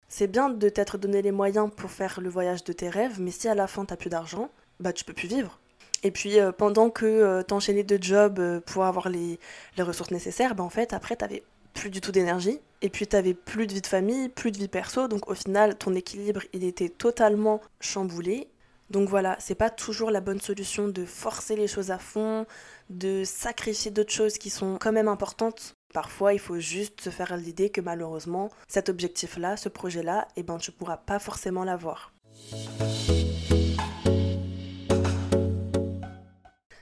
C'est 0.10 0.28
bien 0.28 0.50
de 0.50 0.70
t'être 0.70 0.98
donné 0.98 1.22
les 1.22 1.32
moyens 1.32 1.70
pour 1.76 1.90
faire 1.90 2.20
le 2.20 2.30
voyage 2.30 2.64
de 2.66 2.74
tes 2.74 2.90
rêves, 2.90 3.20
mais 3.20 3.32
si 3.32 3.48
à 3.48 3.56
la 3.56 3.68
fin 3.68 3.86
t'as 3.86 3.96
plus 3.96 4.10
d'argent, 4.10 4.50
bah 4.80 4.92
tu 4.92 5.06
peux 5.06 5.14
plus 5.14 5.30
vivre. 5.30 5.60
Et 6.04 6.12
puis 6.12 6.40
euh, 6.40 6.52
pendant 6.52 6.90
que 6.90 7.42
t'enchaînais 7.44 7.84
de 7.84 8.02
jobs 8.02 8.60
pour 8.66 8.84
avoir 8.84 9.08
les, 9.10 9.40
ressources 9.80 10.12
nécessaires, 10.12 10.56
bah 10.56 10.64
en 10.64 10.70
fait 10.70 10.92
après 10.94 11.16
t'avais 11.16 11.44
plus 11.74 11.90
du 11.90 12.02
tout 12.02 12.12
d'énergie, 12.12 12.60
et 12.82 12.90
puis 12.90 13.08
t'avais 13.08 13.34
plus 13.34 13.66
de 13.66 13.74
vie 13.74 13.82
de 13.82 13.88
famille, 13.88 14.28
plus 14.28 14.52
de 14.52 14.58
vie 14.58 14.68
perso, 14.68 15.08
donc 15.08 15.30
au 15.30 15.36
final 15.36 15.78
ton 15.78 15.96
équilibre 15.96 16.42
il 16.52 16.66
était 16.66 16.90
totalement 16.90 17.62
chamboulé, 17.80 18.50
donc 18.92 19.08
voilà, 19.08 19.38
c'est 19.40 19.56
pas 19.56 19.70
toujours 19.70 20.12
la 20.12 20.20
bonne 20.20 20.42
solution 20.42 20.90
de 20.90 21.06
forcer 21.06 21.56
les 21.56 21.68
choses 21.68 21.92
à 21.92 21.98
fond, 21.98 22.46
de 22.90 23.24
sacrifier 23.24 23.90
d'autres 23.90 24.12
choses 24.12 24.38
qui 24.38 24.50
sont 24.50 24.78
quand 24.80 24.92
même 24.92 25.08
importantes. 25.08 25.76
Parfois, 25.94 26.34
il 26.34 26.40
faut 26.40 26.60
juste 26.60 27.02
se 27.02 27.10
faire 27.10 27.36
l'idée 27.38 27.70
que 27.70 27.80
malheureusement, 27.80 28.50
cet 28.68 28.90
objectif-là, 28.90 29.56
ce 29.56 29.70
projet-là, 29.70 30.28
eh 30.36 30.44
ben, 30.44 30.58
tu 30.58 30.72
pourras 30.72 30.98
pas 30.98 31.20
forcément 31.20 31.64
l'avoir. 31.64 32.14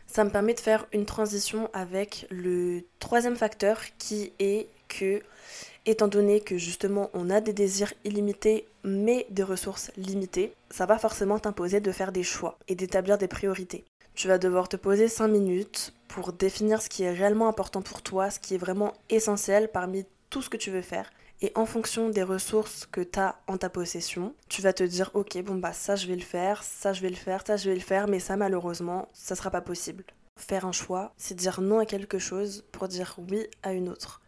Ça 0.08 0.24
me 0.24 0.32
permet 0.32 0.56
de 0.56 0.60
faire 0.60 0.88
une 0.92 1.06
transition 1.06 1.70
avec 1.74 2.26
le 2.32 2.82
troisième 2.98 3.36
facteur 3.36 3.82
qui 4.00 4.34
est 4.40 4.68
que 4.88 5.22
étant 5.90 6.08
donné 6.08 6.40
que 6.40 6.58
justement 6.58 7.10
on 7.14 7.30
a 7.30 7.42
des 7.42 7.54
désirs 7.54 7.94
illimités 8.04 8.68
mais 8.84 9.26
des 9.30 9.44
ressources 9.44 9.92
limitées, 9.98 10.54
ça 10.70 10.86
va 10.86 10.98
forcément 10.98 11.40
t'imposer 11.40 11.80
de 11.80 11.92
faire 11.92 12.12
des 12.12 12.24
choix 12.24 12.58
et 12.68 12.76
d'établir 12.76 13.18
des 13.18 13.28
priorités. 13.28 13.86
Tu 14.14 14.28
vas 14.28 14.38
devoir 14.38 14.70
te 14.70 14.78
poser 14.78 15.08
5 15.08 15.28
minutes 15.28 15.94
pour 16.08 16.34
définir 16.34 16.82
ce 16.82 16.90
qui 16.90 17.04
est 17.04 17.12
réellement 17.12 17.48
important 17.48 17.82
pour 17.82 18.02
toi, 18.02 18.30
ce 18.30 18.40
qui 18.40 18.56
est 18.56 18.60
vraiment 18.60 18.94
essentiel 19.10 19.70
parmi 19.72 20.06
tout 20.30 20.42
ce 20.42 20.50
que 20.50 20.58
tu 20.58 20.72
veux 20.72 20.82
faire. 20.82 21.10
Et 21.42 21.52
en 21.56 21.66
fonction 21.66 22.10
des 22.10 22.24
ressources 22.24 22.86
que 22.86 23.02
tu 23.02 23.18
as 23.18 23.40
en 23.48 23.58
ta 23.58 23.70
possession, 23.70 24.34
tu 24.50 24.62
vas 24.62 24.74
te 24.74 24.84
dire 24.84 25.10
ok 25.14 25.42
bon 25.44 25.56
bah 25.56 25.72
ça 25.72 25.96
je 25.96 26.06
vais 26.08 26.16
le 26.16 26.22
faire, 26.22 26.64
ça 26.64 26.92
je 26.92 27.02
vais 27.02 27.10
le 27.10 27.16
faire, 27.16 27.44
ça 27.48 27.56
je 27.56 27.70
vais 27.70 27.76
le 27.76 27.82
faire, 27.82 28.08
mais 28.08 28.20
ça 28.20 28.36
malheureusement 28.36 29.08
ça 29.14 29.36
sera 29.36 29.50
pas 29.50 29.62
possible. 29.62 30.04
Faire 30.36 30.66
un 30.66 30.74
choix, 30.74 31.14
c'est 31.18 31.36
dire 31.36 31.62
non 31.62 31.80
à 31.80 31.86
quelque 31.86 32.20
chose 32.20 32.66
pour 32.74 32.90
dire 32.90 33.16
oui 33.30 33.48
à 33.64 33.72
une 33.72 33.88
autre. 33.88 34.22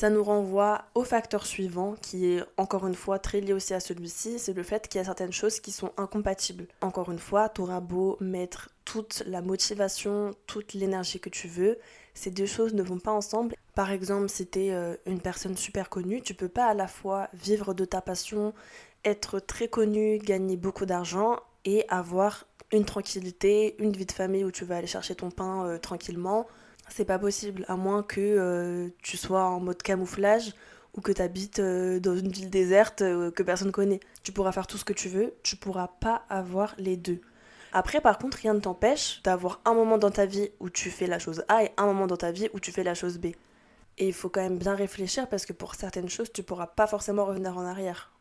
Ça 0.00 0.08
nous 0.08 0.24
renvoie 0.24 0.86
au 0.94 1.04
facteur 1.04 1.44
suivant, 1.44 1.94
qui 2.00 2.24
est 2.24 2.42
encore 2.56 2.86
une 2.86 2.94
fois 2.94 3.18
très 3.18 3.42
lié 3.42 3.52
aussi 3.52 3.74
à 3.74 3.80
celui-ci, 3.80 4.38
c'est 4.38 4.54
le 4.54 4.62
fait 4.62 4.88
qu'il 4.88 4.98
y 4.98 5.02
a 5.02 5.04
certaines 5.04 5.30
choses 5.30 5.60
qui 5.60 5.72
sont 5.72 5.92
incompatibles. 5.98 6.68
Encore 6.80 7.10
une 7.10 7.18
fois, 7.18 7.50
tu 7.50 7.60
auras 7.60 7.80
beau 7.80 8.16
mettre 8.18 8.70
toute 8.86 9.22
la 9.26 9.42
motivation, 9.42 10.30
toute 10.46 10.72
l'énergie 10.72 11.20
que 11.20 11.28
tu 11.28 11.48
veux, 11.48 11.76
ces 12.14 12.30
deux 12.30 12.46
choses 12.46 12.72
ne 12.72 12.82
vont 12.82 12.98
pas 12.98 13.10
ensemble. 13.10 13.54
Par 13.74 13.90
exemple, 13.90 14.30
si 14.30 14.46
tu 14.46 14.60
es 14.60 14.72
euh, 14.72 14.96
une 15.04 15.20
personne 15.20 15.54
super 15.54 15.90
connue, 15.90 16.22
tu 16.22 16.32
peux 16.32 16.48
pas 16.48 16.64
à 16.64 16.72
la 16.72 16.88
fois 16.88 17.28
vivre 17.34 17.74
de 17.74 17.84
ta 17.84 18.00
passion, 18.00 18.54
être 19.04 19.38
très 19.38 19.68
connu, 19.68 20.16
gagner 20.16 20.56
beaucoup 20.56 20.86
d'argent 20.86 21.36
et 21.66 21.84
avoir 21.90 22.46
une 22.72 22.86
tranquillité, 22.86 23.76
une 23.78 23.92
vie 23.92 24.06
de 24.06 24.12
famille 24.12 24.44
où 24.44 24.50
tu 24.50 24.64
vas 24.64 24.78
aller 24.78 24.86
chercher 24.86 25.14
ton 25.14 25.30
pain 25.30 25.66
euh, 25.66 25.76
tranquillement 25.76 26.46
c'est 26.90 27.04
pas 27.04 27.18
possible, 27.18 27.64
à 27.68 27.76
moins 27.76 28.02
que 28.02 28.20
euh, 28.20 28.88
tu 29.02 29.16
sois 29.16 29.44
en 29.44 29.60
mode 29.60 29.82
camouflage 29.82 30.54
ou 30.94 31.00
que 31.00 31.12
tu 31.12 31.22
habites 31.22 31.60
euh, 31.60 32.00
dans 32.00 32.16
une 32.16 32.30
ville 32.30 32.50
déserte 32.50 33.02
euh, 33.02 33.30
que 33.30 33.42
personne 33.42 33.72
connaît. 33.72 34.00
Tu 34.22 34.32
pourras 34.32 34.52
faire 34.52 34.66
tout 34.66 34.76
ce 34.76 34.84
que 34.84 34.92
tu 34.92 35.08
veux, 35.08 35.34
tu 35.42 35.56
pourras 35.56 35.88
pas 35.88 36.24
avoir 36.28 36.74
les 36.78 36.96
deux. 36.96 37.20
Après, 37.72 38.00
par 38.00 38.18
contre, 38.18 38.38
rien 38.38 38.54
ne 38.54 38.60
t'empêche 38.60 39.22
d'avoir 39.22 39.60
un 39.64 39.74
moment 39.74 39.98
dans 39.98 40.10
ta 40.10 40.26
vie 40.26 40.50
où 40.58 40.70
tu 40.70 40.90
fais 40.90 41.06
la 41.06 41.20
chose 41.20 41.44
A 41.48 41.64
et 41.64 41.70
un 41.76 41.86
moment 41.86 42.08
dans 42.08 42.16
ta 42.16 42.32
vie 42.32 42.48
où 42.52 42.58
tu 42.58 42.72
fais 42.72 42.82
la 42.82 42.94
chose 42.94 43.18
B. 43.18 43.26
Et 43.98 44.08
il 44.08 44.12
faut 44.12 44.28
quand 44.28 44.40
même 44.40 44.58
bien 44.58 44.74
réfléchir 44.74 45.28
parce 45.28 45.46
que 45.46 45.52
pour 45.52 45.76
certaines 45.76 46.08
choses, 46.08 46.32
tu 46.32 46.42
pourras 46.42 46.66
pas 46.66 46.88
forcément 46.88 47.24
revenir 47.24 47.56
en 47.56 47.64
arrière. 47.64 48.12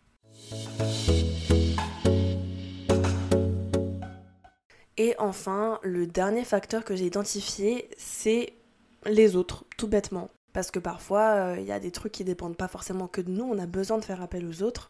Et 4.97 5.15
enfin, 5.17 5.79
le 5.81 6.05
dernier 6.05 6.43
facteur 6.43 6.83
que 6.83 6.93
j'ai 6.93 7.05
identifié, 7.05 7.89
c'est 7.97 8.58
les 9.05 9.35
autres, 9.35 9.65
tout 9.77 9.87
bêtement. 9.87 10.29
Parce 10.53 10.71
que 10.71 10.79
parfois, 10.79 11.53
il 11.57 11.61
euh, 11.61 11.67
y 11.67 11.71
a 11.71 11.79
des 11.79 11.91
trucs 11.91 12.11
qui 12.11 12.23
dépendent 12.23 12.57
pas 12.57 12.67
forcément 12.67 13.07
que 13.07 13.21
de 13.21 13.29
nous, 13.29 13.43
on 13.43 13.57
a 13.59 13.65
besoin 13.65 13.97
de 13.97 14.05
faire 14.05 14.21
appel 14.21 14.45
aux 14.45 14.63
autres. 14.63 14.89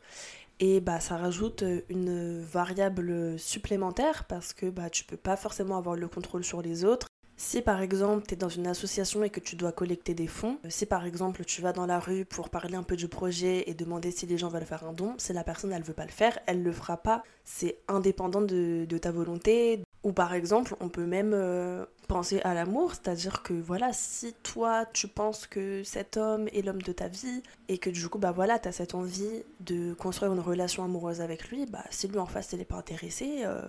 Et 0.62 0.82
bah, 0.82 1.00
ça 1.00 1.18
rajoute 1.18 1.63
une 1.89 2.42
variable 2.42 3.39
supplémentaire 3.39 4.25
parce 4.25 4.54
que 4.54 4.70
bah, 4.70 4.89
tu 4.89 5.06
peux 5.06 5.18
pas 5.18 5.38
forcément 5.38 5.78
avoir 5.78 5.96
le 5.96 6.08
contrôle 6.08 6.44
sur 6.44 6.62
les 6.62 6.84
autres. 6.84 7.08
Si 7.42 7.62
par 7.62 7.82
exemple 7.82 8.25
tu 8.28 8.34
es 8.34 8.38
dans 8.38 8.50
une 8.50 8.68
association 8.68 9.24
et 9.24 9.30
que 9.30 9.39
tu 9.39 9.56
dois 9.56 9.72
collecter 9.72 10.13
des 10.13 10.28
fonds, 10.28 10.60
euh, 10.66 10.70
si 10.70 10.86
par 10.86 11.06
exemple 11.06 11.46
tu 11.46 11.62
vas 11.62 11.72
dans 11.72 11.86
la 11.86 11.98
rue 11.98 12.25
pour 12.25 12.50
parler 12.50 12.75
un 12.75 12.84
peu 12.84 12.98
du 12.98 13.08
projet 13.08 13.63
et 13.70 13.74
demander 13.74 14.12
si 14.12 14.25
les 14.25 14.38
gens 14.38 14.50
veulent 14.50 14.66
faire 14.66 14.84
un 14.84 14.92
don, 14.92 15.16
si 15.18 15.32
la 15.32 15.46
personne 15.46 15.72
elle 15.72 15.82
veut 15.82 15.94
pas 15.94 16.04
le 16.04 16.12
faire, 16.12 16.38
elle 16.48 16.62
le 16.62 16.74
fera 16.74 16.98
pas. 16.98 17.24
C'est 17.46 17.80
indépendant 17.88 18.42
de, 18.42 18.86
ta 19.01 19.12
volonté. 19.12 19.82
Ou 20.04 20.12
par 20.12 20.34
exemple, 20.34 20.75
on 20.82 20.89
peut 20.89 21.06
même 21.06 21.32
euh, 21.34 21.86
penser 22.10 22.42
à 22.42 22.56
l'amour, 22.56 22.92
c'est-à-dire 22.92 23.44
que 23.44 23.54
voilà, 23.54 23.94
si 23.94 24.34
toi 24.42 24.86
tu 24.92 25.08
penses 25.08 25.46
que 25.46 25.84
cet 25.84 26.18
homme 26.18 26.48
est 26.48 26.63
l'homme 26.66 26.82
de 26.82 26.92
ta 26.92 27.08
vie 27.08 27.44
et 27.68 27.78
que 27.78 27.92
du 27.92 28.10
coup 28.10 28.18
bah 28.18 28.32
voilà, 28.32 28.58
tu 28.58 28.68
as 28.68 28.72
cette 28.72 28.96
envie 28.96 29.44
de 29.60 29.94
construire 29.94 30.34
une 30.34 30.39
relation 30.39 30.84
amoureuse 30.84 31.22
avec 31.22 31.50
lui, 31.50 31.68
bah 31.68 31.86
si 31.92 32.08
lui 32.08 32.18
en 32.18 32.25
face 32.25 32.51
il 32.51 32.62
est 32.62 32.66
pas 32.66 32.78
intéressé, 32.78 33.44
euh, 33.44 33.62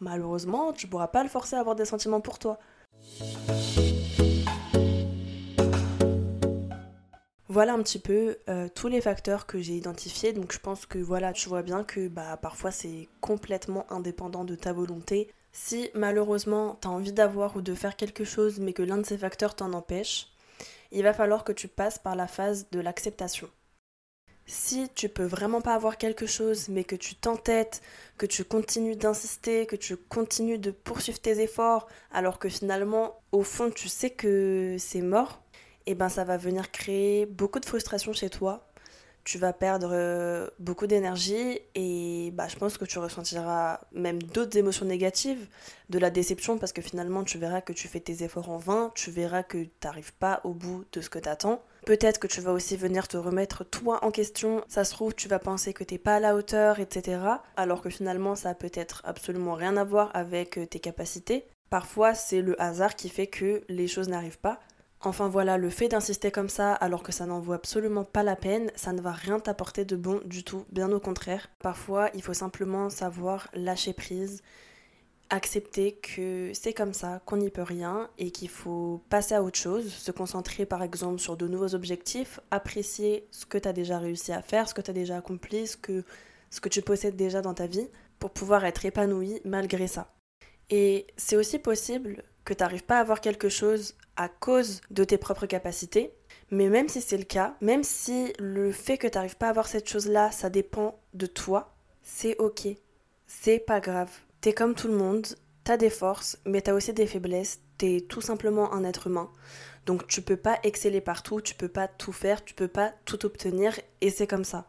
malheureusement, 0.00 0.72
tu 0.72 0.86
pourras 0.86 1.08
pas 1.08 1.22
le 1.22 1.28
forcer 1.28 1.54
à 1.54 1.60
avoir 1.60 1.76
des 1.76 1.84
sentiments 1.84 2.22
pour 2.22 2.38
toi. 2.38 2.58
Voilà 7.48 7.74
un 7.74 7.82
petit 7.82 7.98
peu 7.98 8.38
euh, 8.48 8.68
tous 8.74 8.88
les 8.88 9.02
facteurs 9.02 9.44
que 9.44 9.60
j'ai 9.60 9.74
identifiés. 9.74 10.32
Donc 10.32 10.54
je 10.54 10.58
pense 10.58 10.86
que 10.86 10.98
voilà, 10.98 11.34
tu 11.34 11.50
vois 11.50 11.62
bien 11.62 11.84
que 11.84 12.08
bah, 12.08 12.38
parfois 12.38 12.70
c'est 12.70 13.10
complètement 13.20 13.84
indépendant 13.92 14.44
de 14.44 14.54
ta 14.54 14.72
volonté. 14.72 15.28
Si 15.52 15.90
malheureusement 15.94 16.78
tu 16.80 16.88
as 16.88 16.90
envie 16.90 17.12
d'avoir 17.12 17.56
ou 17.56 17.60
de 17.60 17.74
faire 17.74 17.96
quelque 17.96 18.24
chose 18.24 18.58
mais 18.58 18.72
que 18.72 18.82
l'un 18.82 18.98
de 18.98 19.06
ces 19.06 19.18
facteurs 19.18 19.54
t'en 19.54 19.72
empêche, 19.74 20.28
il 20.90 21.02
va 21.02 21.12
falloir 21.12 21.44
que 21.44 21.52
tu 21.52 21.68
passes 21.68 21.98
par 21.98 22.16
la 22.16 22.26
phase 22.26 22.68
de 22.70 22.80
l'acceptation. 22.80 23.48
Si 24.44 24.88
tu 24.94 25.08
peux 25.08 25.24
vraiment 25.24 25.60
pas 25.60 25.74
avoir 25.74 25.98
quelque 25.98 26.26
chose, 26.26 26.68
mais 26.68 26.84
que 26.84 26.96
tu 26.96 27.14
t'entêtes, 27.14 27.80
que 28.18 28.26
tu 28.26 28.44
continues 28.44 28.96
d'insister, 28.96 29.66
que 29.66 29.76
tu 29.76 29.96
continues 29.96 30.58
de 30.58 30.72
poursuivre 30.72 31.20
tes 31.20 31.40
efforts, 31.40 31.86
alors 32.10 32.38
que 32.38 32.48
finalement, 32.48 33.20
au 33.30 33.44
fond, 33.44 33.70
tu 33.70 33.88
sais 33.88 34.10
que 34.10 34.76
c'est 34.78 35.00
mort, 35.00 35.42
eh 35.86 35.94
ben 35.94 36.08
ça 36.08 36.24
va 36.24 36.36
venir 36.36 36.70
créer 36.72 37.24
beaucoup 37.26 37.60
de 37.60 37.66
frustration 37.66 38.12
chez 38.12 38.30
toi, 38.30 38.71
tu 39.24 39.38
vas 39.38 39.52
perdre 39.52 39.90
euh, 39.92 40.48
beaucoup 40.58 40.86
d'énergie 40.86 41.60
et 41.74 42.30
bah, 42.34 42.48
je 42.48 42.56
pense 42.56 42.76
que 42.76 42.84
tu 42.84 42.98
ressentiras 42.98 43.80
même 43.92 44.22
d'autres 44.22 44.56
émotions 44.56 44.84
négatives, 44.86 45.46
de 45.90 45.98
la 45.98 46.10
déception 46.10 46.58
parce 46.58 46.72
que 46.72 46.82
finalement 46.82 47.22
tu 47.22 47.38
verras 47.38 47.60
que 47.60 47.72
tu 47.72 47.86
fais 47.86 48.00
tes 48.00 48.24
efforts 48.24 48.50
en 48.50 48.58
vain, 48.58 48.90
tu 48.94 49.10
verras 49.10 49.42
que 49.42 49.58
tu 49.58 49.70
n'arrives 49.84 50.14
pas 50.14 50.40
au 50.44 50.54
bout 50.54 50.84
de 50.92 51.00
ce 51.00 51.10
que 51.10 51.18
tu 51.18 51.28
attends. 51.28 51.62
Peut-être 51.86 52.18
que 52.18 52.26
tu 52.26 52.40
vas 52.40 52.52
aussi 52.52 52.76
venir 52.76 53.08
te 53.08 53.16
remettre 53.16 53.64
toi 53.64 54.04
en 54.04 54.10
question, 54.10 54.64
ça 54.68 54.84
se 54.84 54.92
trouve 54.92 55.14
tu 55.14 55.28
vas 55.28 55.38
penser 55.38 55.72
que 55.72 55.84
tu 55.84 55.94
n'es 55.94 55.98
pas 55.98 56.16
à 56.16 56.20
la 56.20 56.34
hauteur, 56.34 56.80
etc. 56.80 57.20
Alors 57.56 57.82
que 57.82 57.90
finalement 57.90 58.34
ça 58.34 58.50
a 58.50 58.54
peut-être 58.54 59.02
absolument 59.04 59.54
rien 59.54 59.76
à 59.76 59.84
voir 59.84 60.10
avec 60.14 60.58
euh, 60.58 60.66
tes 60.66 60.80
capacités. 60.80 61.44
Parfois 61.70 62.14
c'est 62.14 62.42
le 62.42 62.60
hasard 62.60 62.96
qui 62.96 63.08
fait 63.08 63.28
que 63.28 63.62
les 63.68 63.86
choses 63.86 64.08
n'arrivent 64.08 64.38
pas. 64.38 64.60
Enfin 65.04 65.28
voilà, 65.28 65.58
le 65.58 65.68
fait 65.68 65.88
d'insister 65.88 66.30
comme 66.30 66.48
ça 66.48 66.74
alors 66.74 67.02
que 67.02 67.10
ça 67.10 67.26
n'en 67.26 67.40
vaut 67.40 67.54
absolument 67.54 68.04
pas 68.04 68.22
la 68.22 68.36
peine, 68.36 68.70
ça 68.76 68.92
ne 68.92 69.00
va 69.00 69.10
rien 69.10 69.40
t'apporter 69.40 69.84
de 69.84 69.96
bon 69.96 70.20
du 70.24 70.44
tout, 70.44 70.64
bien 70.70 70.92
au 70.92 71.00
contraire. 71.00 71.50
Parfois, 71.58 72.08
il 72.14 72.22
faut 72.22 72.34
simplement 72.34 72.88
savoir 72.88 73.48
lâcher 73.52 73.94
prise, 73.94 74.42
accepter 75.28 75.96
que 75.96 76.52
c'est 76.54 76.72
comme 76.72 76.92
ça, 76.92 77.20
qu'on 77.26 77.38
n'y 77.38 77.50
peut 77.50 77.62
rien 77.62 78.10
et 78.18 78.30
qu'il 78.30 78.48
faut 78.48 79.02
passer 79.08 79.34
à 79.34 79.42
autre 79.42 79.58
chose, 79.58 79.92
se 79.92 80.12
concentrer 80.12 80.66
par 80.66 80.84
exemple 80.84 81.18
sur 81.18 81.36
de 81.36 81.48
nouveaux 81.48 81.74
objectifs, 81.74 82.38
apprécier 82.52 83.26
ce 83.32 83.44
que 83.44 83.58
tu 83.58 83.66
as 83.66 83.72
déjà 83.72 83.98
réussi 83.98 84.30
à 84.32 84.40
faire, 84.40 84.68
ce 84.68 84.74
que 84.74 84.82
tu 84.82 84.90
as 84.92 84.94
déjà 84.94 85.16
accompli, 85.16 85.66
ce 85.66 85.76
que, 85.76 86.04
ce 86.50 86.60
que 86.60 86.68
tu 86.68 86.80
possèdes 86.80 87.16
déjà 87.16 87.42
dans 87.42 87.54
ta 87.54 87.66
vie 87.66 87.88
pour 88.20 88.30
pouvoir 88.30 88.64
être 88.64 88.86
épanoui 88.86 89.40
malgré 89.44 89.88
ça. 89.88 90.12
Et 90.70 91.08
c'est 91.16 91.36
aussi 91.36 91.58
possible 91.58 92.22
que 92.44 92.54
tu 92.54 92.62
n'arrives 92.62 92.84
pas 92.84 92.98
à 92.98 93.00
avoir 93.00 93.20
quelque 93.20 93.48
chose 93.48 93.94
à 94.16 94.28
cause 94.28 94.80
de 94.90 95.04
tes 95.04 95.18
propres 95.18 95.46
capacités. 95.46 96.12
Mais 96.50 96.68
même 96.68 96.88
si 96.88 97.00
c'est 97.00 97.16
le 97.16 97.24
cas, 97.24 97.54
même 97.60 97.82
si 97.82 98.32
le 98.38 98.72
fait 98.72 98.98
que 98.98 99.06
tu 99.06 99.16
n'arrives 99.16 99.36
pas 99.36 99.46
à 99.46 99.50
avoir 99.50 99.66
cette 99.66 99.88
chose-là, 99.88 100.30
ça 100.30 100.50
dépend 100.50 101.00
de 101.14 101.26
toi, 101.26 101.74
c'est 102.02 102.36
ok. 102.38 102.68
C'est 103.26 103.58
pas 103.58 103.80
grave. 103.80 104.10
T'es 104.40 104.52
comme 104.52 104.74
tout 104.74 104.88
le 104.88 104.96
monde, 104.96 105.26
t'as 105.64 105.76
des 105.76 105.90
forces, 105.90 106.38
mais 106.44 106.60
t'as 106.60 106.74
aussi 106.74 106.92
des 106.92 107.06
faiblesses. 107.06 107.60
T'es 107.78 108.04
tout 108.06 108.20
simplement 108.20 108.72
un 108.74 108.84
être 108.84 109.06
humain. 109.06 109.30
Donc 109.86 110.06
tu 110.06 110.22
peux 110.22 110.36
pas 110.36 110.58
exceller 110.62 111.00
partout, 111.00 111.40
tu 111.40 111.54
peux 111.54 111.68
pas 111.68 111.88
tout 111.88 112.12
faire, 112.12 112.44
tu 112.44 112.54
peux 112.54 112.68
pas 112.68 112.92
tout 113.04 113.24
obtenir, 113.26 113.78
et 114.00 114.10
c'est 114.10 114.26
comme 114.26 114.44
ça. 114.44 114.66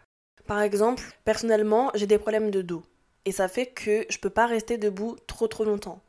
Par 0.48 0.62
exemple, 0.62 1.04
personnellement, 1.24 1.92
j'ai 1.94 2.08
des 2.08 2.18
problèmes 2.18 2.52
de 2.52 2.62
dos. 2.62 2.84
Et 3.26 3.32
ça 3.32 3.48
fait 3.48 3.68
que 3.68 4.06
je 4.10 4.18
peux 4.18 4.30
pas 4.30 4.48
rester 4.48 4.78
debout 4.78 5.16
trop 5.28 5.48
trop 5.48 5.64
longtemps. 5.64 6.02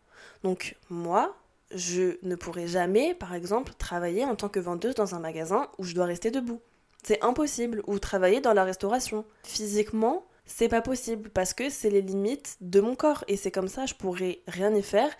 Donc 0.42 0.76
moi, 0.90 1.36
je 1.72 2.18
ne 2.22 2.34
pourrai 2.34 2.66
jamais, 2.66 3.14
par 3.14 3.34
exemple, 3.34 3.72
travailler 3.78 4.24
en 4.24 4.36
tant 4.36 4.48
que 4.48 4.60
vendeuse 4.60 4.94
dans 4.94 5.14
un 5.14 5.20
magasin 5.20 5.68
où 5.78 5.84
je 5.84 5.94
dois 5.94 6.06
rester 6.06 6.30
debout. 6.30 6.60
C'est 7.02 7.22
impossible. 7.22 7.82
Ou 7.86 7.98
travailler 7.98 8.40
dans 8.40 8.54
la 8.54 8.64
restauration. 8.64 9.24
Physiquement, 9.42 10.24
c'est 10.46 10.68
pas 10.68 10.80
possible 10.80 11.30
parce 11.30 11.54
que 11.54 11.70
c'est 11.70 11.90
les 11.90 12.02
limites 12.02 12.56
de 12.60 12.80
mon 12.80 12.94
corps. 12.94 13.24
Et 13.28 13.36
c'est 13.36 13.50
comme 13.50 13.68
ça, 13.68 13.86
je 13.86 13.94
pourrais 13.94 14.40
rien 14.46 14.74
y 14.74 14.82
faire. 14.82 15.10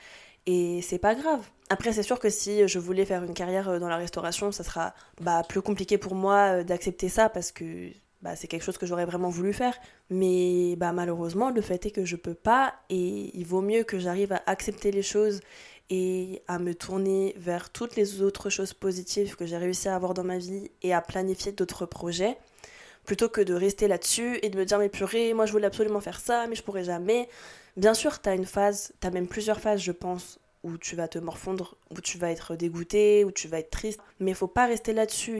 Et 0.46 0.82
c'est 0.82 0.98
pas 0.98 1.14
grave. 1.14 1.40
Après, 1.70 1.92
c'est 1.92 2.02
sûr 2.02 2.18
que 2.18 2.28
si 2.28 2.66
je 2.68 2.78
voulais 2.78 3.06
faire 3.06 3.22
une 3.22 3.34
carrière 3.34 3.68
euh, 3.68 3.78
dans 3.78 3.88
la 3.88 3.96
restauration, 3.96 4.52
ça 4.52 4.62
sera 4.62 4.94
bah, 5.20 5.42
plus 5.48 5.62
compliqué 5.62 5.96
pour 5.96 6.14
moi 6.14 6.58
euh, 6.58 6.64
d'accepter 6.64 7.08
ça 7.08 7.30
parce 7.30 7.50
que 7.52 7.90
bah, 8.20 8.36
c'est 8.36 8.46
quelque 8.48 8.62
chose 8.62 8.76
que 8.76 8.86
j'aurais 8.86 9.06
vraiment 9.06 9.30
voulu 9.30 9.54
faire. 9.54 9.74
Mais 10.10 10.76
bah, 10.76 10.92
malheureusement, 10.92 11.50
le 11.50 11.62
fait 11.62 11.86
est 11.86 11.90
que 11.90 12.04
je 12.04 12.16
peux 12.16 12.34
pas 12.34 12.74
et 12.90 13.30
il 13.34 13.46
vaut 13.46 13.62
mieux 13.62 13.84
que 13.84 13.98
j'arrive 13.98 14.32
à 14.32 14.42
accepter 14.46 14.90
les 14.90 15.02
choses 15.02 15.40
et 15.90 16.42
à 16.48 16.58
me 16.58 16.74
tourner 16.74 17.34
vers 17.36 17.70
toutes 17.70 17.96
les 17.96 18.22
autres 18.22 18.50
choses 18.50 18.72
positives 18.72 19.36
que 19.36 19.46
j'ai 19.46 19.56
réussi 19.56 19.88
à 19.88 19.94
avoir 19.94 20.14
dans 20.14 20.24
ma 20.24 20.38
vie 20.38 20.70
et 20.82 20.94
à 20.94 21.00
planifier 21.00 21.52
d'autres 21.52 21.86
projets 21.86 22.38
plutôt 23.04 23.28
que 23.28 23.40
de 23.40 23.54
rester 23.54 23.86
là-dessus 23.86 24.38
et 24.42 24.50
de 24.50 24.58
me 24.58 24.64
dire 24.64 24.78
mais 24.78 24.88
purée, 24.88 25.34
moi 25.34 25.46
je 25.46 25.52
voulais 25.52 25.66
absolument 25.66 26.00
faire 26.00 26.20
ça 26.20 26.46
mais 26.46 26.54
je 26.54 26.62
pourrais 26.62 26.84
jamais. 26.84 27.28
Bien 27.76 27.94
sûr, 27.94 28.20
tu 28.20 28.28
as 28.28 28.34
une 28.34 28.46
phase, 28.46 28.92
tu 29.00 29.06
as 29.06 29.10
même 29.10 29.26
plusieurs 29.26 29.60
phases 29.60 29.80
je 29.80 29.92
pense 29.92 30.38
où 30.62 30.78
tu 30.78 30.96
vas 30.96 31.08
te 31.08 31.18
morfondre, 31.18 31.76
où 31.90 32.00
tu 32.00 32.16
vas 32.16 32.30
être 32.30 32.56
dégoûté, 32.56 33.24
où 33.24 33.30
tu 33.30 33.48
vas 33.48 33.58
être 33.58 33.70
triste, 33.70 34.00
mais 34.18 34.30
il 34.30 34.34
faut 34.34 34.48
pas 34.48 34.64
rester 34.66 34.94
là-dessus. 34.94 35.38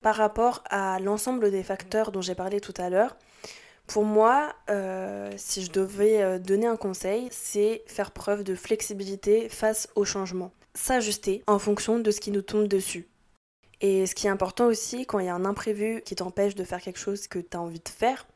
Par 0.00 0.16
rapport 0.16 0.62
à 0.70 0.98
l'ensemble 1.00 1.50
des 1.50 1.62
facteurs 1.62 2.12
dont 2.12 2.22
j'ai 2.22 2.34
parlé 2.34 2.60
tout 2.60 2.74
à 2.78 2.88
l'heure, 2.88 3.16
pour 3.86 4.04
moi, 4.04 4.54
euh, 4.70 5.30
si 5.36 5.62
je 5.62 5.70
devais 5.70 6.22
euh, 6.22 6.38
donner 6.38 6.66
un 6.66 6.76
conseil, 6.76 7.28
c'est 7.30 7.82
faire 7.86 8.10
preuve 8.10 8.42
de 8.42 8.54
flexibilité 8.54 9.48
face 9.48 9.88
au 9.94 10.04
changement. 10.04 10.52
S'ajuster 10.74 11.42
en 11.46 11.58
fonction 11.58 11.98
de 11.98 12.10
ce 12.10 12.20
qui 12.20 12.30
nous 12.30 12.42
tombe 12.42 12.66
dessus. 12.66 13.06
Et 13.80 14.06
ce 14.06 14.14
qui 14.14 14.26
est 14.26 14.30
important 14.30 14.66
aussi, 14.66 15.04
quand 15.04 15.18
il 15.18 15.26
y 15.26 15.28
a 15.28 15.34
un 15.34 15.44
imprévu 15.44 16.02
qui 16.04 16.14
t'empêche 16.14 16.54
de 16.54 16.64
faire 16.64 16.80
quelque 16.80 16.98
chose 16.98 17.26
que 17.26 17.38
tu 17.38 17.56
as 17.56 17.60
envie 17.60 17.80
de 17.80 17.88
faire, 17.88 18.26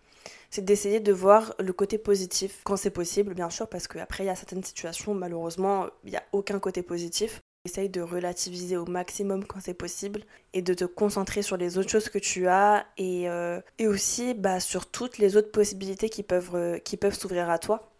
c'est 0.51 0.65
d'essayer 0.65 1.01
de 1.01 1.13
voir 1.13 1.55
le 1.59 1.73
côté 1.73 1.99
positif 1.99 2.61
quand 2.65 2.77
c'est 2.77 2.91
possible, 2.91 3.35
bien 3.35 3.51
sûr, 3.51 3.69
parce 3.69 3.89
qu'après, 3.89 4.25
il 4.25 4.27
y 4.27 4.31
a 4.31 4.37
certaines 4.37 4.65
situations, 4.65 5.15
malheureusement, 5.15 5.87
il 6.05 6.11
n'y 6.11 6.17
a 6.17 6.25
aucun 6.33 6.59
côté 6.59 6.83
positif. 6.83 7.41
Essaye 7.69 7.91
de 7.91 8.01
relativiser 8.01 8.79
au 8.79 8.87
maximum 8.87 9.45
quand 9.45 9.61
c'est 9.61 9.75
possible 9.75 10.23
et 10.55 10.63
de 10.63 10.73
te 10.73 10.87
concentrer 10.87 11.43
sur 11.43 11.59
les 11.59 11.77
autres 11.77 11.91
choses 11.91 12.09
que 12.09 12.19
tu 12.19 12.49
as 12.49 12.87
et, 12.97 13.29
euh, 13.29 13.61
et 13.77 13.87
aussi 13.87 14.33
bah, 14.33 14.59
sur 14.59 14.87
toutes 14.87 15.19
les 15.19 15.37
autres 15.37 15.51
possibilités 15.51 16.09
qui 16.09 16.23
peuvent, 16.23 16.55
euh, 16.55 16.79
qui 16.79 16.97
peuvent 16.97 17.13
s'ouvrir 17.15 17.51
à 17.51 17.59
toi 17.59 17.93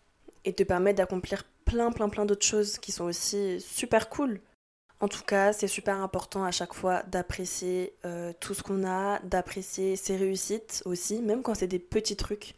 et 0.47 0.55
te 0.55 0.63
permettre 0.63 0.97
d'accomplir 0.97 1.45
plein 1.67 1.93
plein 1.93 2.09
plein 2.09 2.25
d'autres 2.25 2.47
choses 2.47 2.79
qui 2.79 2.93
sont 2.93 3.05
aussi 3.05 3.61
super 3.61 4.09
cool. 4.09 4.41
En 5.01 5.09
tout 5.09 5.23
cas, 5.23 5.53
c'est 5.53 5.69
super 5.69 6.01
important 6.01 6.45
à 6.45 6.51
chaque 6.51 6.73
fois 6.73 7.03
d'apprécier 7.03 7.93
euh, 8.07 8.33
tout 8.41 8.55
ce 8.55 8.63
qu'on 8.63 8.87
a, 8.87 9.19
d'apprécier 9.19 9.97
ses 9.97 10.17
réussites 10.17 10.81
aussi, 10.87 11.21
même 11.21 11.43
quand 11.43 11.55
c'est 11.55 11.67
des 11.67 11.79
petits 11.79 12.17
trucs. 12.17 12.55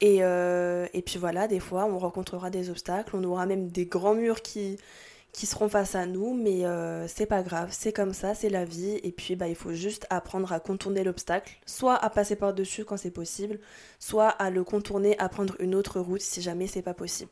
Et, 0.00 0.18
et 0.18 1.02
puis 1.02 1.18
voilà, 1.18 1.48
des 1.48 1.58
fois, 1.58 1.84
on 1.86 1.98
rencontrera 1.98 2.50
des 2.50 2.70
obstacles, 2.70 3.16
on 3.16 3.24
aura 3.24 3.46
même 3.46 3.66
des 3.68 3.84
grands 3.84 4.14
murs 4.14 4.42
qui, 4.42 4.78
qui 5.38 5.46
seront 5.46 5.68
face 5.68 5.94
à 5.94 6.04
nous, 6.04 6.34
mais 6.34 6.64
euh, 6.64 7.06
c'est 7.06 7.24
pas 7.24 7.44
grave, 7.44 7.68
c'est 7.70 7.92
comme 7.92 8.12
ça, 8.12 8.34
c'est 8.34 8.48
la 8.48 8.64
vie, 8.64 8.98
et 9.04 9.12
puis 9.12 9.36
bah, 9.36 9.46
il 9.46 9.54
faut 9.54 9.72
juste 9.72 10.04
apprendre 10.10 10.52
à 10.52 10.58
contourner 10.58 11.04
l'obstacle, 11.04 11.60
soit 11.64 11.94
à 11.94 12.10
passer 12.10 12.34
par-dessus 12.34 12.84
quand 12.84 12.96
c'est 12.96 13.12
possible, 13.12 13.60
soit 14.00 14.30
à 14.30 14.50
le 14.50 14.64
contourner, 14.64 15.16
à 15.20 15.28
prendre 15.28 15.54
une 15.60 15.76
autre 15.76 16.00
route 16.00 16.22
si 16.22 16.42
jamais 16.42 16.66
c'est 16.66 16.82
pas 16.82 16.92
possible. 16.92 17.30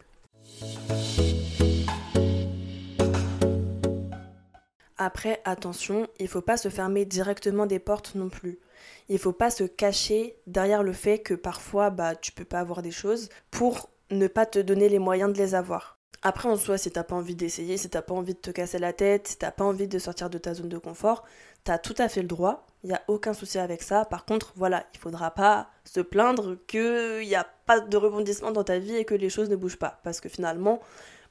Après, 4.97 5.41
attention, 5.45 6.07
il 6.21 6.29
faut 6.29 6.43
pas 6.43 6.57
se 6.57 6.69
fermer 6.69 7.07
directement 7.07 7.67
des 7.67 7.81
portes 7.81 8.15
non 8.15 8.29
plus. 8.29 8.61
Il 9.09 9.19
faut 9.19 9.33
pas 9.33 9.51
se 9.51 9.65
cacher 9.65 10.37
derrière 10.47 10.85
le 10.85 10.93
fait 10.93 11.19
que 11.19 11.35
parfois 11.35 11.91
bah 11.91 12.15
tu 12.15 12.31
peux 12.31 12.45
pas 12.45 12.61
avoir 12.61 12.83
des 12.83 12.93
choses 12.93 13.31
pour 13.51 13.91
ne 14.13 14.29
pas 14.29 14.47
te 14.47 14.61
donner 14.61 14.89
les 14.89 15.01
moyens 15.01 15.33
de 15.33 15.39
les 15.39 15.57
avoir. 15.57 15.96
Après, 16.23 16.49
en 16.49 16.57
soi, 16.57 16.79
si 16.79 16.91
t'as 16.91 17.05
pas 17.05 17.15
envie 17.15 17.35
d'essayer, 17.35 17.77
si 17.77 17.89
t'as 17.89 18.03
pas 18.03 18.15
envie 18.15 18.35
de 18.35 18.39
te 18.39 18.51
casser 18.51 18.79
la 18.79 18.93
tête, 18.93 19.29
si 19.29 19.37
t'as 19.37 19.51
pas 19.51 19.65
envie 19.65 19.89
de 19.89 19.99
sortir 19.99 20.31
de 20.31 20.39
ta 20.39 20.55
zone 20.55 20.69
de 20.69 20.79
confort, 20.79 21.25
t'as 21.65 21.79
tout 21.79 21.95
à 21.99 22.09
fait 22.09 22.23
le 22.23 22.29
droit. 22.29 22.67
Il 22.83 22.89
n'y 22.89 22.95
a 22.95 23.03
aucun 23.09 23.35
souci 23.35 23.59
avec 23.59 23.83
ça. 23.83 24.05
Par 24.05 24.25
contre, 24.25 24.53
voilà, 24.57 24.85
il 24.95 24.99
faudra 24.99 25.31
pas 25.31 25.69
se 25.85 26.01
plaindre 26.01 26.57
qu'il 26.67 27.21
n'y 27.27 27.35
a 27.35 27.47
pas 27.67 27.81
de 27.81 27.97
rebondissement 27.97 28.53
dans 28.53 28.65
ta 28.65 28.79
vie 28.79 28.97
et 28.97 29.05
que 29.05 29.15
les 29.15 29.31
choses 29.31 29.51
ne 29.51 29.57
bougent 29.57 29.79
pas. 29.79 30.01
Parce 30.05 30.21
que 30.21 30.29
finalement, 30.29 30.81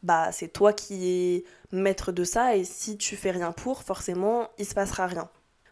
bah, 0.04 0.32
c'est 0.32 0.50
toi 0.50 0.74
qui 0.74 1.10
es 1.10 1.44
maître 1.72 2.12
de 2.12 2.24
ça 2.24 2.56
et 2.56 2.63
si 2.63 2.98
tu 2.98 3.15
fais 3.15 3.32
rien 3.32 3.51
pour, 3.51 3.84
forcément, 3.84 4.50
il 4.58 4.65
se 4.65 4.75
passera 4.75 5.08
rien. 5.08 5.30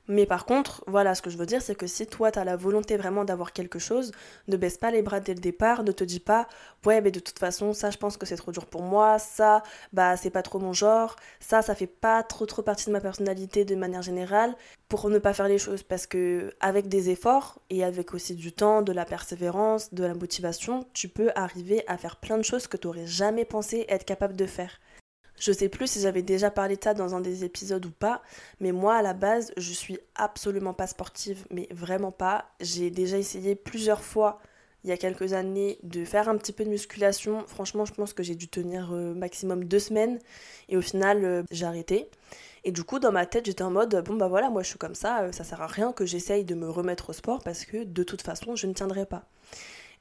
Mais 0.09 0.25
par 0.25 0.45
contre, 0.45 0.83
voilà, 0.87 1.15
ce 1.15 1.21
que 1.21 1.29
je 1.29 1.37
veux 1.37 1.45
dire, 1.45 1.61
c'est 1.61 1.75
que 1.75 1.87
si 1.87 2.05
toi, 2.07 2.31
tu 2.31 2.37
as 2.39 2.43
la 2.43 2.57
volonté 2.57 2.97
vraiment 2.97 3.23
d'avoir 3.23 3.53
quelque 3.53 3.79
chose, 3.79 4.11
ne 4.49 4.57
baisse 4.57 4.77
pas 4.77 4.91
les 4.91 5.01
bras 5.01 5.21
dès 5.21 5.33
le 5.33 5.39
départ, 5.39 5.83
ne 5.83 5.91
te 5.93 6.03
dis 6.03 6.19
pas, 6.19 6.47
ouais, 6.85 6.99
mais 6.99 7.11
de 7.11 7.21
toute 7.21 7.39
façon, 7.39 7.73
ça, 7.73 7.89
je 7.89 7.97
pense 7.97 8.17
que 8.17 8.25
c'est 8.25 8.35
trop 8.35 8.51
dur 8.51 8.65
pour 8.65 8.81
moi, 8.81 9.17
ça, 9.17 9.63
bah, 9.93 10.17
c'est 10.17 10.29
pas 10.29 10.41
trop 10.41 10.59
mon 10.59 10.73
genre, 10.73 11.15
ça, 11.39 11.61
ça 11.61 11.73
fait 11.73 11.87
pas 11.87 12.21
trop 12.23 12.45
trop 12.45 12.61
partie 12.61 12.87
de 12.87 12.91
ma 12.91 12.99
personnalité 12.99 13.63
de 13.63 13.75
manière 13.75 14.01
générale, 14.01 14.55
pour 14.89 15.09
ne 15.09 15.19
pas 15.19 15.33
faire 15.33 15.47
les 15.47 15.57
choses. 15.57 15.83
Parce 15.83 16.05
que 16.05 16.53
avec 16.59 16.87
des 16.89 17.09
efforts 17.09 17.59
et 17.69 17.83
avec 17.83 18.13
aussi 18.13 18.35
du 18.35 18.51
temps, 18.51 18.81
de 18.81 18.91
la 18.91 19.05
persévérance, 19.05 19.93
de 19.93 20.03
la 20.03 20.13
motivation, 20.15 20.85
tu 20.93 21.07
peux 21.07 21.31
arriver 21.35 21.83
à 21.87 21.97
faire 21.97 22.17
plein 22.17 22.37
de 22.37 22.43
choses 22.43 22.67
que 22.67 22.77
tu 22.77 22.87
n'aurais 22.87 23.07
jamais 23.07 23.45
pensé 23.45 23.85
être 23.89 24.05
capable 24.05 24.35
de 24.35 24.45
faire. 24.45 24.79
Je 25.43 25.51
sais 25.51 25.67
plus 25.67 25.87
si 25.87 25.99
j'avais 25.99 26.21
déjà 26.21 26.49
parlé 26.51 26.77
de 26.77 26.83
ça 26.85 26.93
dans 26.93 27.15
un 27.15 27.19
des 27.19 27.43
épisodes 27.43 27.85
ou 27.85 27.91
pas, 27.91 28.21
mais 28.61 28.71
moi 28.71 28.95
à 28.95 29.01
la 29.01 29.11
base, 29.11 29.51
je 29.57 29.73
suis 29.73 29.99
absolument 30.15 30.73
pas 30.73 30.87
sportive, 30.87 31.45
mais 31.51 31.67
vraiment 31.69 32.13
pas. 32.13 32.45
J'ai 32.61 32.89
déjà 32.89 33.17
essayé 33.17 33.53
plusieurs 33.53 34.01
fois 34.05 34.39
il 34.85 34.89
y 34.89 34.93
a 34.93 34.97
quelques 34.97 35.33
années 35.33 35.79
de 35.83 36.05
faire 36.05 36.29
un 36.29 36.37
petit 36.37 36.53
peu 36.53 36.63
de 36.63 36.69
musculation. 36.69 37.43
Franchement, 37.45 37.83
je 37.83 37.93
pense 37.93 38.13
que 38.13 38.23
j'ai 38.23 38.35
dû 38.35 38.47
tenir 38.47 38.93
euh, 38.93 39.13
maximum 39.13 39.65
deux 39.65 39.79
semaines 39.79 40.17
et 40.69 40.77
au 40.77 40.81
final, 40.81 41.25
euh, 41.25 41.43
j'ai 41.51 41.65
arrêté. 41.65 42.09
Et 42.63 42.71
du 42.71 42.85
coup, 42.85 42.99
dans 42.99 43.11
ma 43.11 43.25
tête, 43.25 43.45
j'étais 43.45 43.63
en 43.63 43.71
mode, 43.71 44.01
bon 44.05 44.15
bah 44.15 44.29
voilà, 44.29 44.49
moi 44.49 44.63
je 44.63 44.69
suis 44.69 44.79
comme 44.79 44.95
ça, 44.95 45.29
ça 45.33 45.43
sert 45.43 45.61
à 45.61 45.67
rien 45.67 45.91
que 45.91 46.05
j'essaye 46.05 46.45
de 46.45 46.55
me 46.55 46.69
remettre 46.69 47.09
au 47.09 47.13
sport 47.13 47.43
parce 47.43 47.65
que 47.65 47.83
de 47.83 48.03
toute 48.03 48.21
façon, 48.21 48.55
je 48.55 48.65
ne 48.65 48.71
tiendrai 48.73 49.05
pas. 49.05 49.25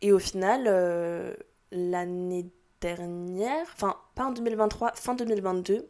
Et 0.02 0.12
au 0.12 0.20
final, 0.20 1.34
l'année 1.72 2.46
enfin 3.72 3.96
pas 4.14 4.24
en 4.24 4.32
2023, 4.32 4.92
fin 4.94 5.14
2022, 5.14 5.88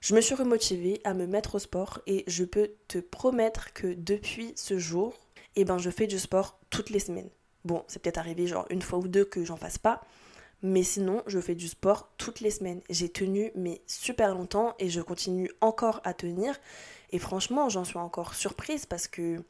je 0.00 0.14
me 0.14 0.20
suis 0.20 0.34
remotivée 0.34 1.00
à 1.04 1.14
me 1.14 1.26
mettre 1.26 1.56
au 1.56 1.58
sport 1.58 2.00
et 2.06 2.24
je 2.26 2.44
peux 2.44 2.72
te 2.86 2.98
promettre 2.98 3.72
que 3.72 3.94
depuis 3.94 4.52
ce 4.56 4.78
jour, 4.78 5.14
eh 5.56 5.64
ben, 5.64 5.78
je 5.78 5.90
fais 5.90 6.06
du 6.06 6.18
sport 6.18 6.60
toutes 6.70 6.90
les 6.90 7.00
semaines. 7.00 7.30
Bon, 7.64 7.84
c'est 7.88 8.00
peut-être 8.00 8.18
arrivé 8.18 8.46
genre 8.46 8.66
une 8.70 8.82
fois 8.82 8.98
ou 8.98 9.08
deux 9.08 9.24
que 9.24 9.44
j'en 9.44 9.56
fasse 9.56 9.78
pas, 9.78 10.02
mais 10.62 10.82
sinon, 10.82 11.22
je 11.26 11.40
fais 11.40 11.54
du 11.54 11.68
sport 11.68 12.12
toutes 12.16 12.40
les 12.40 12.50
semaines. 12.50 12.80
J'ai 12.90 13.08
tenu 13.08 13.52
mais 13.54 13.82
super 13.86 14.34
longtemps 14.34 14.74
et 14.78 14.88
je 14.88 15.00
continue 15.00 15.50
encore 15.60 16.00
à 16.04 16.14
tenir. 16.14 16.58
Et 17.10 17.18
franchement, 17.18 17.68
j'en 17.68 17.84
suis 17.84 17.98
encore 17.98 18.34
surprise 18.34 18.86
parce 18.86 19.08
que 19.08 19.42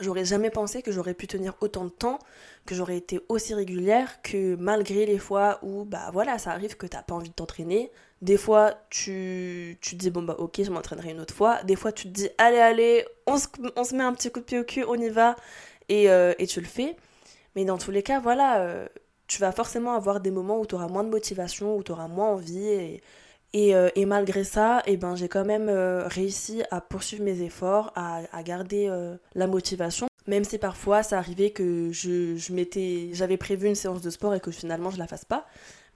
J'aurais 0.00 0.24
jamais 0.24 0.50
pensé 0.50 0.82
que 0.82 0.90
j'aurais 0.90 1.14
pu 1.14 1.28
tenir 1.28 1.54
autant 1.60 1.84
de 1.84 1.90
temps, 1.90 2.18
que 2.66 2.74
j'aurais 2.74 2.96
été 2.96 3.20
aussi 3.28 3.54
régulière, 3.54 4.20
que 4.22 4.56
malgré 4.56 5.06
les 5.06 5.18
fois 5.18 5.60
où, 5.62 5.84
bah 5.84 6.10
voilà, 6.12 6.38
ça 6.38 6.50
arrive 6.50 6.76
que 6.76 6.86
t'as 6.86 7.02
pas 7.02 7.14
envie 7.14 7.28
de 7.28 7.34
t'entraîner. 7.34 7.92
Des 8.20 8.36
fois, 8.36 8.74
tu, 8.90 9.78
tu 9.80 9.96
te 9.96 10.00
dis, 10.00 10.10
bon 10.10 10.22
bah 10.22 10.34
ok, 10.38 10.62
je 10.64 10.70
m'entraînerai 10.70 11.10
une 11.10 11.20
autre 11.20 11.34
fois. 11.34 11.62
Des 11.62 11.76
fois, 11.76 11.92
tu 11.92 12.04
te 12.04 12.08
dis, 12.08 12.28
allez, 12.38 12.58
allez, 12.58 13.04
on 13.26 13.36
se, 13.38 13.46
on 13.76 13.84
se 13.84 13.94
met 13.94 14.02
un 14.02 14.12
petit 14.14 14.32
coup 14.32 14.40
de 14.40 14.44
pied 14.44 14.58
au 14.58 14.64
cul, 14.64 14.84
on 14.88 14.94
y 14.94 15.10
va, 15.10 15.36
et, 15.88 16.10
euh, 16.10 16.32
et 16.38 16.46
tu 16.46 16.60
le 16.60 16.66
fais. 16.66 16.96
Mais 17.54 17.64
dans 17.64 17.78
tous 17.78 17.90
les 17.92 18.02
cas, 18.02 18.18
voilà, 18.18 18.60
euh, 18.62 18.88
tu 19.28 19.40
vas 19.40 19.52
forcément 19.52 19.94
avoir 19.94 20.20
des 20.20 20.30
moments 20.32 20.58
où 20.58 20.66
tu 20.66 20.74
auras 20.74 20.88
moins 20.88 21.04
de 21.04 21.10
motivation, 21.10 21.76
où 21.76 21.84
tu 21.84 21.92
auras 21.92 22.08
moins 22.08 22.30
envie, 22.30 23.00
euh, 23.54 23.88
et, 23.94 24.04
malgré 24.04 24.44
ça, 24.44 24.82
eh 24.86 24.96
ben, 24.96 25.14
j'ai 25.14 25.28
quand 25.28 25.44
même 25.44 25.68
euh, 25.68 26.06
réussi 26.08 26.62
à 26.70 26.80
poursuivre 26.80 27.22
mes 27.22 27.42
efforts, 27.42 27.92
à, 27.94 28.42
garder 28.42 28.88
euh, 28.88 29.16
la 29.34 29.46
motivation. 29.46 30.08
Même 30.26 30.44
si 30.44 30.58
parfois 30.58 31.02
ça 31.02 31.18
arrivait 31.18 31.50
que 31.50 31.90
je, 31.92 32.36
j'avais 33.12 33.36
prévu 33.36 33.68
une 33.68 33.74
séance 33.74 34.00
de 34.00 34.10
sport 34.10 34.34
et 34.34 34.40
que 34.40 34.50
finalement 34.50 34.90
je 34.90 34.98
la 34.98 35.06
fasse 35.06 35.24
pas. 35.24 35.46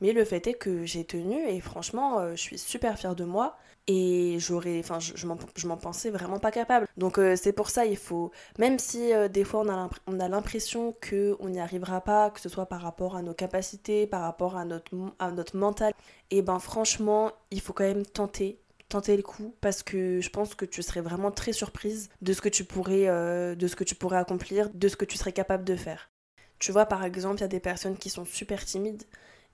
Mais 0.00 0.12
le 0.12 0.25
fait 0.25 0.47
est 0.47 0.55
que 0.55 0.85
j'ai 0.85 1.05
tenu 1.05 1.37
et 1.49 1.61
franchement, 1.61 2.37
je 2.37 2.41
suis 2.41 2.59
super 2.59 2.99
fière 2.99 3.17
de 3.17 3.25
moi 3.25 3.57
et 3.88 4.37
j'aurais 4.38 4.78
enfin 4.78 5.00
je, 5.00 5.14
je 5.16 5.66
m'en 5.66 5.76
pensais 5.76 6.11
vraiment 6.11 6.38
pas 6.38 6.52
capable. 6.52 6.87
Donc 6.97 7.18
euh, 7.18 7.35
c'est 7.37 7.52
pour 7.52 7.71
ça 7.71 7.87
il 7.87 7.97
faut 7.97 8.30
même 8.59 8.78
si 8.78 9.12
euh, 9.12 9.28
des 9.28 9.45
fois 9.45 9.64
on 10.07 10.21
a 10.21 10.28
l'impression 10.28 10.95
que 11.00 11.37
on 11.40 11.49
n'y 11.49 11.59
arrivera 11.59 12.02
pas 12.02 12.30
que 12.30 12.40
ce 12.40 12.49
soit 12.49 12.66
par 12.66 12.83
rapport 12.83 13.16
à 13.16 13.23
nos 13.23 13.35
capacités 13.35 14.07
par 14.07 14.21
rapport 14.23 14.57
à 14.57 14.64
notre 14.64 14.95
à 15.18 15.30
notre 15.30 15.57
mental 15.57 15.92
et 16.30 16.42
ben 16.42 16.59
franchement 16.59 17.33
il 17.50 17.61
faut 17.61 17.73
quand 17.73 17.85
même 17.85 18.04
tenter 18.04 18.61
tenter 18.88 19.16
le 19.16 19.23
coup 19.23 19.54
parce 19.61 19.83
que 19.83 20.21
je 20.21 20.30
pense 20.30 20.54
que 20.54 20.64
tu 20.66 20.83
serais 20.83 21.00
vraiment 21.00 21.30
très 21.30 21.52
surprise 21.52 22.11
de 22.23 22.33
ce 22.35 22.40
que 22.42 22.49
tu 22.50 22.64
pourrais 22.64 23.09
euh, 23.09 23.54
de 23.54 23.66
ce 23.66 23.76
que 23.76 23.85
tu 23.85 23.95
pourrais 23.95 24.18
accomplir 24.18 24.68
de 24.75 24.88
ce 24.88 24.97
que 24.97 25.04
tu 25.07 25.16
serais 25.16 25.33
capable 25.33 25.64
de 25.64 25.76
faire. 25.76 26.11
Tu 26.59 26.73
vois 26.73 26.87
par 26.87 27.04
exemple 27.04 27.38
il 27.38 27.40
y 27.42 27.45
a 27.45 27.49
des 27.49 27.61
personnes 27.61 27.97
qui 27.97 28.11
sont 28.11 28.26
super 28.26 28.64
timides 28.66 29.04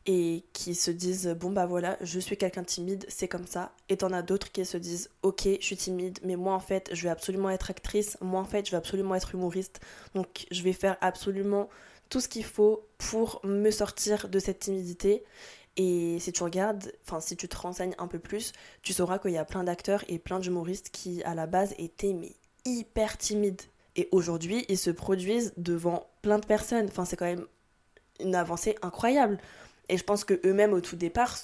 et 0.06 0.44
qui 0.52 0.74
se 0.74 0.90
disent 0.90 1.28
bon 1.28 1.50
bah 1.50 1.64
voilà 1.66 1.96
je 2.02 2.20
suis 2.20 2.36
quelqu'un 2.36 2.62
timide 2.62 3.06
c'est 3.08 3.28
comme 3.28 3.46
ça 3.46 3.72
et 3.88 3.96
t'en 3.96 4.12
as 4.12 4.22
d'autres 4.22 4.52
qui 4.52 4.64
se 4.66 4.76
disent 4.76 5.08
ok 5.22 5.48
je 5.60 5.64
suis 5.64 5.76
timide 5.76 6.18
mais 6.22 6.36
moi 6.36 6.54
en 6.54 6.60
fait 6.60 6.90
je 6.92 7.02
vais 7.04 7.08
absolument 7.08 7.48
être 7.48 7.70
actrice 7.70 8.18
moi 8.20 8.40
en 8.40 8.44
fait 8.44 8.66
je 8.66 8.70
vais 8.72 8.76
absolument 8.76 9.14
être 9.14 9.34
humoriste 9.34 9.80
donc 10.14 10.46
je 10.50 10.62
vais 10.62 10.74
faire 10.74 10.98
absolument 11.00 11.70
tout 12.10 12.20
ce 12.20 12.28
qu'il 12.28 12.44
faut 12.44 12.86
pour 12.98 13.40
me 13.44 13.70
sortir 13.70 14.28
de 14.28 14.38
cette 14.38 14.58
timidité 14.58 15.24
et 15.76 16.18
si 16.20 16.32
tu 16.32 16.42
regardes, 16.42 16.92
enfin 17.02 17.20
si 17.20 17.36
tu 17.36 17.48
te 17.48 17.56
renseignes 17.56 17.94
un 17.98 18.06
peu 18.06 18.18
plus, 18.18 18.52
tu 18.82 18.92
sauras 18.92 19.18
qu'il 19.18 19.32
y 19.32 19.38
a 19.38 19.44
plein 19.44 19.64
d'acteurs 19.64 20.04
et 20.08 20.18
plein 20.18 20.38
d'humoristes 20.38 20.90
qui 20.90 21.22
à 21.24 21.34
la 21.34 21.46
base 21.46 21.74
étaient 21.78 22.14
hyper 22.64 23.18
timides. 23.18 23.62
Et 23.96 24.08
aujourd'hui, 24.12 24.64
ils 24.68 24.78
se 24.78 24.90
produisent 24.90 25.52
devant 25.56 26.06
plein 26.22 26.38
de 26.38 26.46
personnes. 26.46 26.86
Enfin, 26.86 27.04
c'est 27.04 27.16
quand 27.16 27.26
même 27.26 27.46
une 28.20 28.34
avancée 28.34 28.76
incroyable. 28.82 29.38
Et 29.88 29.96
je 29.96 30.04
pense 30.04 30.24
que 30.24 30.40
eux-mêmes 30.46 30.72
au 30.72 30.80
tout 30.80 30.96
départ 30.96 31.36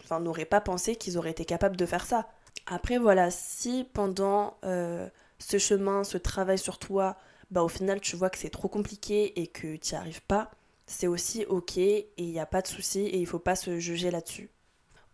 enfin, 0.00 0.20
n'auraient 0.20 0.44
pas 0.44 0.60
pensé 0.60 0.96
qu'ils 0.96 1.18
auraient 1.18 1.30
été 1.30 1.44
capables 1.44 1.76
de 1.76 1.86
faire 1.86 2.06
ça. 2.06 2.28
Après 2.66 2.98
voilà, 2.98 3.30
si 3.30 3.86
pendant 3.92 4.56
euh, 4.64 5.08
ce 5.38 5.58
chemin, 5.58 6.04
ce 6.04 6.16
travail 6.16 6.58
sur 6.58 6.78
toi, 6.78 7.16
bah 7.50 7.62
au 7.62 7.68
final 7.68 8.00
tu 8.00 8.16
vois 8.16 8.30
que 8.30 8.38
c'est 8.38 8.50
trop 8.50 8.68
compliqué 8.68 9.40
et 9.40 9.46
que 9.46 9.76
tu 9.76 9.94
n'y 9.94 9.98
arrives 9.98 10.22
pas, 10.22 10.50
c'est 10.86 11.06
aussi 11.06 11.44
ok 11.46 11.78
et 11.78 12.08
il 12.16 12.30
n'y 12.30 12.40
a 12.40 12.46
pas 12.46 12.62
de 12.62 12.66
souci 12.66 13.00
et 13.00 13.18
il 13.18 13.26
faut 13.26 13.38
pas 13.38 13.56
se 13.56 13.78
juger 13.78 14.10
là-dessus. 14.10 14.50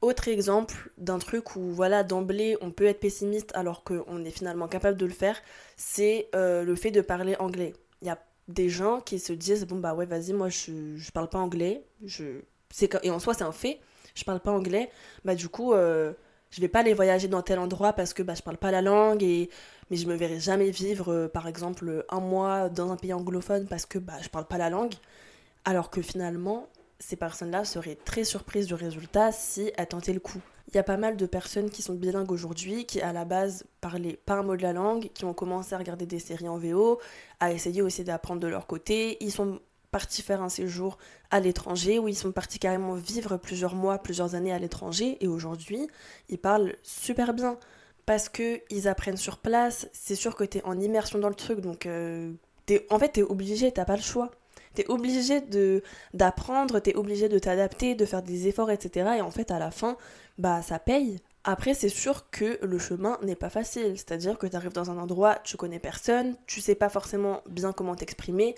Autre 0.01 0.29
exemple 0.29 0.93
d'un 0.97 1.19
truc 1.19 1.57
où 1.57 1.73
voilà 1.73 2.05
d'emblée 2.05 2.57
on 2.63 2.71
peut 2.71 2.87
être 2.87 3.01
pessimiste 3.01 3.51
alors 3.55 3.85
qu'on 3.85 4.25
est 4.25 4.31
finalement 4.31 4.69
capable 4.69 4.97
de 4.97 5.07
le 5.07 5.13
faire, 5.13 5.41
c'est 5.77 6.29
euh, 6.35 6.63
le 6.65 6.75
fait 6.77 6.91
de 6.91 7.01
parler 7.01 7.37
anglais. 7.39 7.75
Il 8.01 8.07
y 8.07 8.11
a 8.11 8.19
des 8.49 8.69
gens 8.69 9.01
qui 9.01 9.19
se 9.19 9.33
disent 9.33 9.67
bon 9.67 9.79
bah 9.79 9.95
ouais 9.95 10.07
vas-y 10.07 10.33
moi 10.33 10.49
je, 10.49 10.97
je 10.97 11.11
parle 11.11 11.29
pas 11.29 11.39
anglais, 11.39 11.85
je 12.05 12.43
et 13.03 13.11
en 13.11 13.19
soi 13.19 13.35
c'est 13.35 13.45
un 13.45 13.53
fait 13.53 13.81
je 14.15 14.25
parle 14.25 14.41
pas 14.41 14.53
anglais 14.53 14.91
bah 15.25 15.35
du 15.35 15.49
coup 15.49 15.73
euh, 15.73 16.13
je 16.51 16.61
vais 16.61 16.69
pas 16.69 16.81
aller 16.81 16.95
voyager 16.95 17.29
dans 17.29 17.43
tel 17.43 17.59
endroit 17.59 17.93
parce 17.93 18.13
que 18.15 18.23
bah 18.23 18.35
je 18.35 18.43
parle 18.43 18.57
pas 18.57 18.71
la 18.71 18.83
langue 18.83 19.23
et 19.23 19.51
mais 19.91 19.97
je 19.97 20.07
me 20.07 20.15
verrai 20.15 20.41
jamais 20.41 20.71
vivre 20.71 21.13
euh, 21.13 21.29
par 21.29 21.47
exemple 21.47 22.05
un 22.09 22.21
mois 22.21 22.69
dans 22.69 22.91
un 22.93 22.97
pays 22.97 23.13
anglophone 23.13 23.67
parce 23.67 23.87
que 23.87 23.99
bah 23.99 24.15
je 24.23 24.29
parle 24.29 24.47
pas 24.47 24.59
la 24.59 24.71
langue 24.71 24.95
alors 25.65 25.91
que 25.91 26.03
finalement 26.03 26.69
ces 27.01 27.17
personnes-là 27.17 27.65
seraient 27.65 27.97
très 27.97 28.25
surprises 28.25 28.67
du 28.67 28.75
résultat 28.75 29.33
si 29.33 29.73
elles 29.77 29.89
tentaient 29.89 30.13
le 30.13 30.21
coup. 30.21 30.41
Il 30.69 30.77
y 30.77 30.79
a 30.79 30.85
pas 30.85 30.99
mal 30.99 31.17
de 31.17 31.27
personnes 31.27 31.71
qui 31.71 31.83
sont 31.83 31.95
bilingues 31.95 32.31
aujourd'hui, 32.31 32.85
qui 32.85 33.01
à 33.01 33.13
la 33.13 33.25
base 33.25 33.65
parlaient 33.81 34.21
pas 34.25 34.35
un 34.35 34.43
mot 34.43 34.57
de 34.57 34.63
la 34.63 34.73
langue, 34.73 35.11
qui 35.15 35.25
ont 35.25 35.35
commencé 35.35 35.75
à 35.75 35.79
regarder 35.79 36.07
des 36.07 36.21
séries 36.21 36.49
en 36.49 36.59
VO, 36.59 37.01
à 37.41 37.53
essayer 37.53 37.83
aussi 37.83 38.05
d'apprendre 38.05 38.41
de 38.41 38.47
leur 38.47 38.67
côté. 38.69 39.17
Ils 39.25 39.33
sont 39.33 39.59
partis 39.91 40.23
faire 40.23 40.43
un 40.43 40.49
séjour 40.49 40.99
à 41.31 41.41
l'étranger, 41.41 41.99
où 41.99 42.09
ils 42.09 42.17
sont 42.17 42.33
partis 42.33 42.59
carrément 42.59 42.95
vivre 42.95 43.37
plusieurs 43.37 43.75
mois, 43.75 43.99
plusieurs 43.99 44.35
années 44.35 44.53
à 44.53 44.59
l'étranger, 44.59 45.19
et 45.21 45.29
aujourd'hui, 45.29 45.89
ils 46.29 46.39
parlent 46.39 46.75
super 46.83 47.35
bien. 47.35 47.59
Parce 48.07 48.29
qu'ils 48.29 48.89
apprennent 48.89 49.17
sur 49.17 49.39
place, 49.39 49.89
c'est 49.93 50.17
sûr 50.17 50.35
que 50.35 50.43
tu 50.43 50.59
es 50.59 50.65
en 50.65 50.81
immersion 50.81 51.19
dans 51.19 51.29
le 51.29 51.35
truc, 51.35 51.61
donc 51.61 51.87
euh, 51.87 52.33
en 52.91 52.99
fait, 52.99 53.13
tu 53.13 53.21
es 53.21 53.23
obligé, 53.23 53.73
t'as 53.73 53.85
pas 53.85 53.97
le 53.97 54.03
choix. 54.03 54.31
Tu 54.75 54.83
es 54.83 54.91
obligé 54.91 55.43
d'apprendre, 56.15 56.81
tu 56.81 56.91
es 56.91 56.95
obligé 56.95 57.29
de 57.29 57.39
t'adapter, 57.39 57.95
de 57.95 58.05
faire 58.07 58.23
des 58.23 58.47
efforts, 58.47 58.71
etc. 58.71 59.15
Et 59.19 59.21
en 59.21 59.31
fait, 59.31 59.51
à 59.51 59.59
la 59.59 59.71
fin, 59.71 59.97
bah 60.39 60.63
ça 60.63 60.79
paye. 60.79 61.19
Après, 61.45 61.73
c'est 61.73 61.89
sûr 61.89 62.29
que 62.31 62.59
le 62.63 62.79
chemin 62.79 63.19
n'est 63.23 63.35
pas 63.35 63.49
facile, 63.49 63.97
c'est-à-dire 63.97 64.37
que 64.37 64.47
tu 64.47 64.57
arrives 64.57 64.73
dans 64.75 64.91
un 64.91 64.99
endroit, 64.99 65.37
tu 65.43 65.57
connais 65.57 65.79
personne, 65.79 66.37
tu 66.47 66.61
sais 66.61 66.75
pas 66.75 66.91
forcément 66.91 67.41
bien 67.49 67.73
comment 67.73 67.95
t'exprimer. 67.95 68.55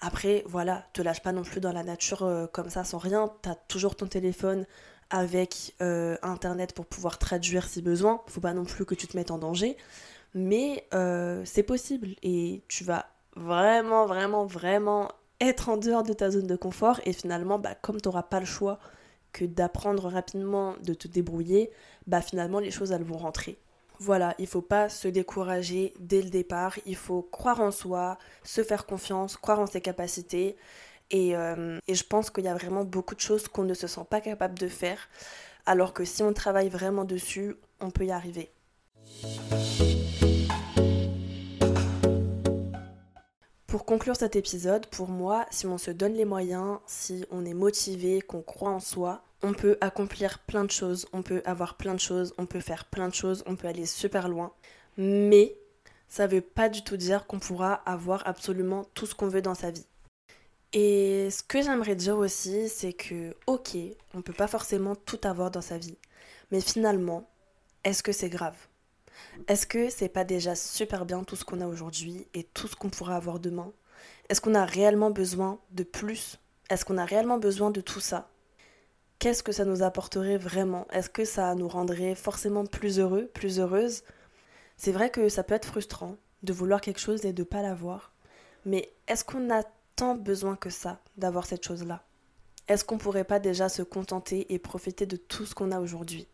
Après, 0.00 0.42
voilà, 0.46 0.84
te 0.92 1.00
lâche 1.00 1.22
pas 1.22 1.30
non 1.30 1.42
plus 1.42 1.60
dans 1.60 1.72
la 1.72 1.84
nature 1.84 2.24
euh, 2.24 2.46
comme 2.48 2.70
ça 2.70 2.82
sans 2.82 2.98
rien, 2.98 3.32
tu 3.42 3.48
as 3.48 3.54
toujours 3.54 3.94
ton 3.94 4.06
téléphone 4.06 4.66
avec 5.10 5.76
euh, 5.80 6.16
internet 6.22 6.72
pour 6.74 6.86
pouvoir 6.86 7.18
traduire 7.18 7.68
si 7.68 7.82
besoin, 7.82 8.20
faut 8.26 8.40
pas 8.40 8.52
non 8.52 8.64
plus 8.64 8.84
que 8.84 8.96
tu 8.96 9.06
te 9.06 9.16
mettes 9.16 9.30
en 9.30 9.38
danger, 9.38 9.76
mais 10.34 10.88
euh, 10.92 11.42
c'est 11.44 11.62
possible. 11.62 12.16
Et 12.24 12.64
tu 12.66 12.82
vas 12.82 13.06
vraiment, 13.36 14.06
vraiment, 14.06 14.44
vraiment 14.44 15.08
être 15.40 15.68
en 15.68 15.76
dehors 15.76 16.02
de 16.02 16.12
ta 16.12 16.30
zone 16.30 16.46
de 16.46 16.56
confort. 16.56 17.00
Et 17.04 17.12
finalement, 17.12 17.58
bah, 17.58 17.74
comme 17.80 18.00
tu 18.00 18.08
n'auras 18.08 18.24
pas 18.24 18.40
le 18.40 18.46
choix 18.46 18.78
que 19.34 19.44
d'apprendre 19.44 20.08
rapidement, 20.08 20.76
de 20.82 20.94
te 20.94 21.08
débrouiller, 21.08 21.70
bah 22.06 22.22
finalement 22.22 22.60
les 22.60 22.70
choses 22.70 22.92
elles 22.92 23.02
vont 23.02 23.18
rentrer. 23.18 23.58
Voilà, 23.98 24.34
il 24.38 24.46
faut 24.46 24.62
pas 24.62 24.88
se 24.88 25.08
décourager 25.08 25.92
dès 25.98 26.22
le 26.22 26.30
départ, 26.30 26.78
il 26.86 26.96
faut 26.96 27.22
croire 27.22 27.60
en 27.60 27.70
soi, 27.70 28.18
se 28.44 28.62
faire 28.62 28.86
confiance, 28.86 29.36
croire 29.36 29.60
en 29.60 29.66
ses 29.66 29.80
capacités. 29.80 30.56
Et, 31.10 31.36
euh, 31.36 31.78
et 31.86 31.94
je 31.94 32.04
pense 32.04 32.30
qu'il 32.30 32.44
y 32.44 32.48
a 32.48 32.54
vraiment 32.54 32.84
beaucoup 32.84 33.14
de 33.14 33.20
choses 33.20 33.46
qu'on 33.48 33.64
ne 33.64 33.74
se 33.74 33.86
sent 33.86 34.06
pas 34.08 34.20
capable 34.20 34.58
de 34.58 34.68
faire, 34.68 35.08
alors 35.66 35.92
que 35.92 36.04
si 36.04 36.22
on 36.22 36.32
travaille 36.32 36.68
vraiment 36.68 37.04
dessus, 37.04 37.56
on 37.80 37.90
peut 37.90 38.06
y 38.06 38.12
arriver. 38.12 38.50
Pour 43.74 43.86
conclure 43.86 44.14
cet 44.14 44.36
épisode, 44.36 44.86
pour 44.86 45.08
moi, 45.08 45.46
si 45.50 45.66
on 45.66 45.78
se 45.78 45.90
donne 45.90 46.14
les 46.14 46.24
moyens, 46.24 46.78
si 46.86 47.24
on 47.32 47.44
est 47.44 47.54
motivé, 47.54 48.20
qu'on 48.20 48.40
croit 48.40 48.70
en 48.70 48.78
soi, 48.78 49.24
on 49.42 49.52
peut 49.52 49.78
accomplir 49.80 50.38
plein 50.38 50.62
de 50.62 50.70
choses, 50.70 51.08
on 51.12 51.22
peut 51.22 51.42
avoir 51.44 51.76
plein 51.76 51.92
de 51.92 51.98
choses, 51.98 52.34
on 52.38 52.46
peut 52.46 52.60
faire 52.60 52.84
plein 52.84 53.08
de 53.08 53.14
choses, 53.14 53.42
on 53.46 53.56
peut 53.56 53.66
aller 53.66 53.84
super 53.84 54.28
loin. 54.28 54.52
Mais 54.96 55.56
ça 56.06 56.28
veut 56.28 56.40
pas 56.40 56.68
du 56.68 56.84
tout 56.84 56.96
dire 56.96 57.26
qu'on 57.26 57.40
pourra 57.40 57.72
avoir 57.84 58.24
absolument 58.28 58.84
tout 58.94 59.06
ce 59.06 59.16
qu'on 59.16 59.26
veut 59.26 59.42
dans 59.42 59.56
sa 59.56 59.72
vie. 59.72 59.86
Et 60.72 61.28
ce 61.32 61.42
que 61.42 61.60
j'aimerais 61.60 61.96
dire 61.96 62.16
aussi, 62.16 62.68
c'est 62.68 62.92
que, 62.92 63.34
ok, 63.48 63.76
on 64.14 64.22
peut 64.22 64.32
pas 64.32 64.46
forcément 64.46 64.94
tout 64.94 65.18
avoir 65.24 65.50
dans 65.50 65.62
sa 65.62 65.78
vie. 65.78 65.98
Mais 66.52 66.60
finalement, 66.60 67.28
est-ce 67.82 68.04
que 68.04 68.12
c'est 68.12 68.30
grave? 68.30 68.54
Est-ce 69.48 69.66
que 69.66 69.90
c'est 69.90 70.08
pas 70.08 70.24
déjà 70.24 70.54
super 70.54 71.04
bien 71.04 71.24
tout 71.24 71.36
ce 71.36 71.44
qu'on 71.44 71.60
a 71.60 71.66
aujourd'hui 71.66 72.26
et 72.34 72.44
tout 72.44 72.68
ce 72.68 72.76
qu'on 72.76 72.90
pourra 72.90 73.16
avoir 73.16 73.40
demain? 73.40 73.72
Est-ce 74.28 74.40
qu'on 74.40 74.54
a 74.54 74.64
réellement 74.64 75.10
besoin 75.10 75.58
de 75.72 75.82
plus? 75.82 76.38
Est-ce 76.70 76.84
qu'on 76.84 76.98
a 76.98 77.04
réellement 77.04 77.38
besoin 77.38 77.70
de 77.70 77.80
tout 77.80 78.00
ça? 78.00 78.30
Qu'est-ce 79.18 79.42
que 79.42 79.52
ça 79.52 79.64
nous 79.64 79.82
apporterait 79.82 80.38
vraiment? 80.38 80.86
Est-ce 80.90 81.10
que 81.10 81.24
ça 81.24 81.54
nous 81.54 81.68
rendrait 81.68 82.14
forcément 82.14 82.66
plus 82.66 82.98
heureux, 82.98 83.30
plus 83.32 83.60
heureuses 83.60 84.02
C'est 84.76 84.92
vrai 84.92 85.10
que 85.10 85.28
ça 85.28 85.42
peut 85.44 85.54
être 85.54 85.68
frustrant 85.68 86.16
de 86.42 86.52
vouloir 86.52 86.80
quelque 86.80 87.00
chose 87.00 87.24
et 87.24 87.32
de 87.32 87.42
pas 87.42 87.62
l'avoir. 87.62 88.12
Mais 88.66 88.92
est-ce 89.08 89.24
qu'on 89.24 89.50
a 89.50 89.62
tant 89.96 90.14
besoin 90.14 90.56
que 90.56 90.70
ça 90.70 91.00
d'avoir 91.16 91.46
cette 91.46 91.64
chose-là? 91.64 92.02
Est-ce 92.66 92.84
qu'on 92.84 92.98
pourrait 92.98 93.24
pas 93.24 93.38
déjà 93.38 93.68
se 93.68 93.82
contenter 93.82 94.52
et 94.52 94.58
profiter 94.58 95.06
de 95.06 95.16
tout 95.16 95.44
ce 95.44 95.54
qu'on 95.54 95.70
a 95.70 95.80
aujourd'hui? 95.80 96.26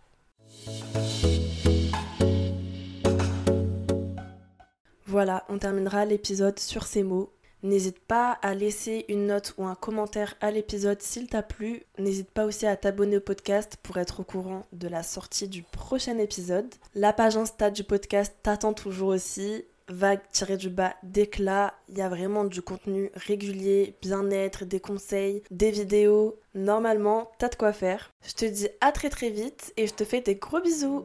Voilà, 5.10 5.44
on 5.48 5.58
terminera 5.58 6.04
l'épisode 6.04 6.60
sur 6.60 6.84
ces 6.84 7.02
mots. 7.02 7.32
N'hésite 7.64 7.98
pas 7.98 8.38
à 8.42 8.54
laisser 8.54 9.06
une 9.08 9.26
note 9.26 9.54
ou 9.58 9.64
un 9.64 9.74
commentaire 9.74 10.36
à 10.40 10.52
l'épisode 10.52 11.02
s'il 11.02 11.26
t'a 11.26 11.42
plu. 11.42 11.82
N'hésite 11.98 12.30
pas 12.30 12.44
aussi 12.44 12.64
à 12.64 12.76
t'abonner 12.76 13.16
au 13.16 13.20
podcast 13.20 13.76
pour 13.82 13.96
être 13.96 14.20
au 14.20 14.22
courant 14.22 14.66
de 14.72 14.86
la 14.86 15.02
sortie 15.02 15.48
du 15.48 15.64
prochain 15.64 16.16
épisode. 16.18 16.72
La 16.94 17.12
page 17.12 17.36
Insta 17.36 17.72
du 17.72 17.82
podcast 17.82 18.36
t'attend 18.44 18.72
toujours 18.72 19.08
aussi. 19.08 19.64
Vague 19.88 20.20
tiré 20.30 20.56
du 20.56 20.70
bas 20.70 20.94
d'éclat. 21.02 21.74
Il 21.88 21.98
y 21.98 22.02
a 22.02 22.08
vraiment 22.08 22.44
du 22.44 22.62
contenu 22.62 23.10
régulier, 23.16 23.96
bien-être, 24.02 24.64
des 24.64 24.78
conseils, 24.78 25.42
des 25.50 25.72
vidéos. 25.72 26.38
Normalement, 26.54 27.32
t'as 27.38 27.48
de 27.48 27.56
quoi 27.56 27.72
faire. 27.72 28.12
Je 28.22 28.34
te 28.34 28.44
dis 28.44 28.68
à 28.80 28.92
très 28.92 29.10
très 29.10 29.30
vite 29.30 29.72
et 29.76 29.88
je 29.88 29.94
te 29.94 30.04
fais 30.04 30.20
des 30.20 30.36
gros 30.36 30.60
bisous. 30.60 31.02